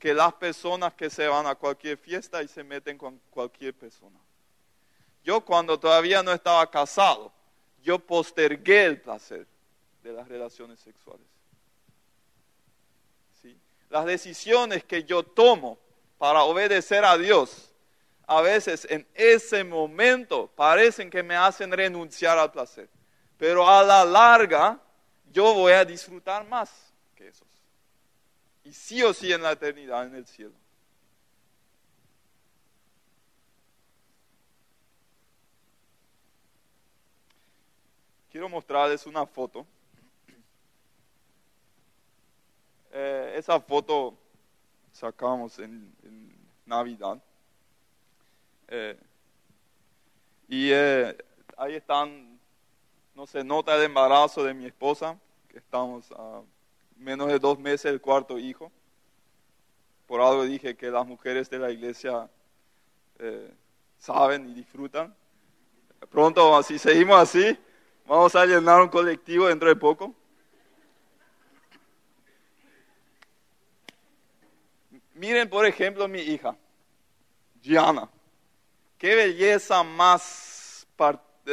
[0.00, 4.18] que las personas que se van a cualquier fiesta y se meten con cualquier persona.
[5.22, 7.32] Yo cuando todavía no estaba casado,
[7.84, 9.46] yo postergué el placer
[10.02, 11.24] de las relaciones sexuales.
[13.40, 13.56] ¿Sí?
[13.88, 15.78] Las decisiones que yo tomo
[16.18, 17.70] para obedecer a Dios,
[18.26, 22.88] a veces en ese momento parecen que me hacen renunciar al placer,
[23.38, 24.80] pero a la larga
[25.30, 27.48] yo voy a disfrutar más que esos.
[28.64, 30.54] Y sí o sí en la eternidad, en el cielo.
[38.30, 39.66] quiero mostrarles una foto.
[42.92, 44.16] Eh, esa foto
[44.92, 45.92] sacamos en,
[46.64, 47.20] Navidad.
[48.68, 48.96] Eh,
[50.46, 51.16] y eh,
[51.56, 52.29] ahí están,
[53.14, 56.42] no se nota el embarazo de mi esposa, que estamos a
[56.96, 58.70] menos de dos meses del cuarto hijo.
[60.06, 62.28] Por algo dije que las mujeres de la iglesia
[63.98, 65.14] saben y disfrutan.
[66.10, 67.58] Pronto, así seguimos así,
[68.10, 70.12] Vamos a llenar un colectivo dentro de poco.
[75.14, 76.56] Miren, por ejemplo, mi hija,
[77.62, 78.10] Gianna.
[78.98, 80.88] Qué belleza más,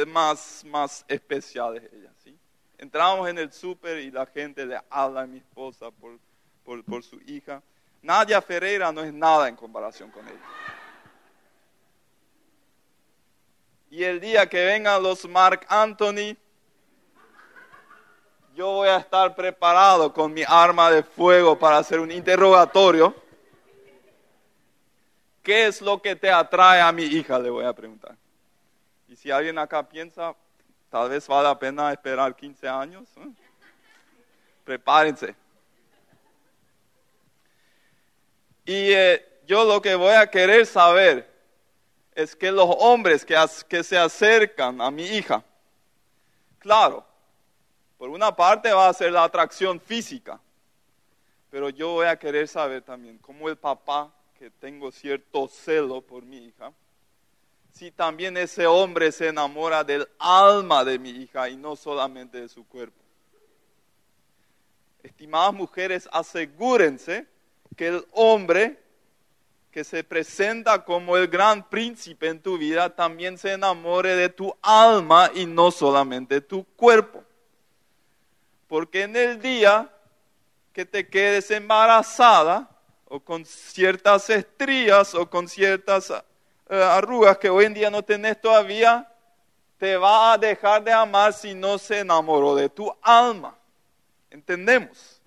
[0.06, 2.12] más, más especial es ella.
[2.22, 2.36] ¿sí?
[2.76, 6.18] Entramos en el súper y la gente le habla a mi esposa por,
[6.64, 7.62] por, por su hija.
[8.02, 10.38] Nadia Ferreira no es nada en comparación con ella.
[13.90, 16.36] Y el día que vengan los Mark Anthony,
[18.54, 23.14] yo voy a estar preparado con mi arma de fuego para hacer un interrogatorio.
[25.42, 27.38] ¿Qué es lo que te atrae a mi hija?
[27.38, 28.17] Le voy a preguntar.
[29.08, 30.34] Y si alguien acá piensa,
[30.90, 33.28] tal vez vale la pena esperar 15 años, ¿eh?
[34.64, 35.34] prepárense.
[38.66, 41.26] Y eh, yo lo que voy a querer saber
[42.14, 43.34] es que los hombres que,
[43.66, 45.42] que se acercan a mi hija,
[46.58, 47.02] claro,
[47.96, 50.38] por una parte va a ser la atracción física,
[51.50, 56.24] pero yo voy a querer saber también, como el papá, que tengo cierto celo por
[56.24, 56.72] mi hija,
[57.78, 62.48] si también ese hombre se enamora del alma de mi hija y no solamente de
[62.48, 63.00] su cuerpo.
[65.00, 67.24] Estimadas mujeres, asegúrense
[67.76, 68.82] que el hombre
[69.70, 74.52] que se presenta como el gran príncipe en tu vida también se enamore de tu
[74.60, 77.22] alma y no solamente de tu cuerpo.
[78.66, 79.88] Porque en el día
[80.72, 82.68] que te quedes embarazada
[83.04, 86.12] o con ciertas estrías o con ciertas
[86.68, 89.10] arrugas que hoy en día no tenés todavía,
[89.78, 93.56] te va a dejar de amar si no se enamoró de tu alma.
[94.30, 95.20] ¿Entendemos?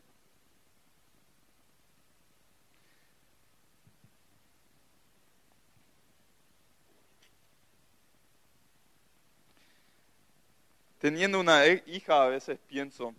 [11.00, 13.16] Teniendo una hija a veces pienso,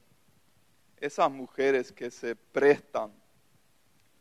[1.00, 3.10] esas mujeres que se prestan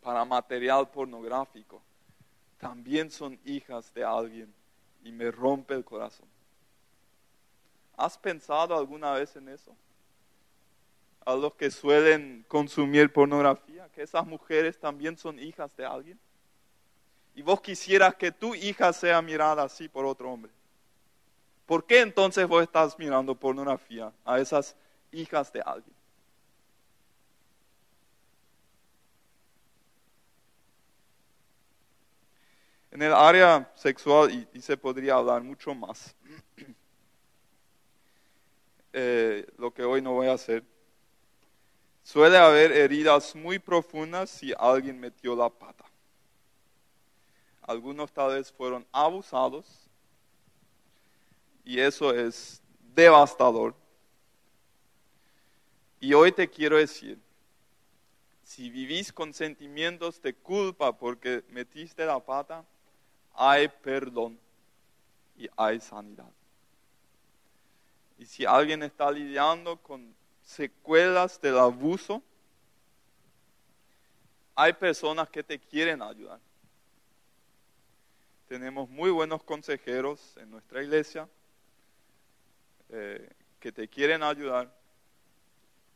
[0.00, 1.80] para material pornográfico
[2.62, 4.54] también son hijas de alguien
[5.02, 6.28] y me rompe el corazón.
[7.96, 9.74] ¿Has pensado alguna vez en eso?
[11.26, 16.20] A los que suelen consumir pornografía, que esas mujeres también son hijas de alguien.
[17.34, 20.52] Y vos quisieras que tu hija sea mirada así por otro hombre.
[21.66, 24.76] ¿Por qué entonces vos estás mirando pornografía a esas
[25.10, 25.96] hijas de alguien?
[32.92, 36.14] En el área sexual, y, se podría hablar mucho más,
[38.92, 40.62] eh, lo que hoy no voy a hacer,
[42.02, 45.86] suele haber heridas muy profundas si alguien metió la pata.
[47.62, 49.88] Algunos tal vez fueron abusados
[51.64, 52.60] y eso es
[52.94, 53.74] devastador.
[55.98, 57.18] Y hoy te quiero decir,
[58.44, 62.66] si vivís con sentimientos de culpa porque metiste la pata,
[63.34, 64.38] hay perdón
[65.36, 66.30] y hay sanidad.
[68.18, 70.14] Y si alguien está lidiando con
[70.44, 72.22] secuelas del abuso,
[74.54, 76.38] hay personas que te quieren ayudar.
[78.48, 81.28] Tenemos muy buenos consejeros en nuestra iglesia
[82.90, 84.70] eh, que te quieren ayudar.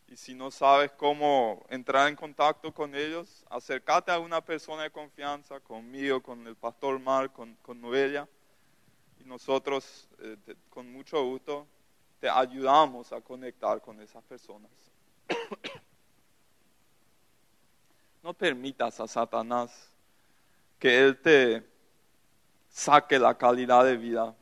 [0.09, 4.91] Y si no sabes cómo entrar en contacto con ellos, acércate a una persona de
[4.91, 8.29] confianza, conmigo, con el pastor Mar, con, con Novella.
[9.21, 10.37] Y nosotros, eh,
[10.71, 11.67] con mucho gusto,
[12.21, 14.71] te ayudamos a conectar con esas personas.
[18.23, 19.91] no permitas a Satanás
[20.79, 21.65] que Él te
[22.69, 24.37] saque la calidad de vida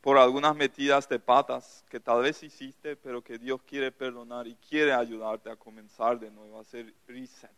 [0.00, 4.54] por algunas metidas de patas que tal vez hiciste, pero que Dios quiere perdonar y
[4.56, 7.50] quiere ayudarte a comenzar de nuevo, a hacer reset.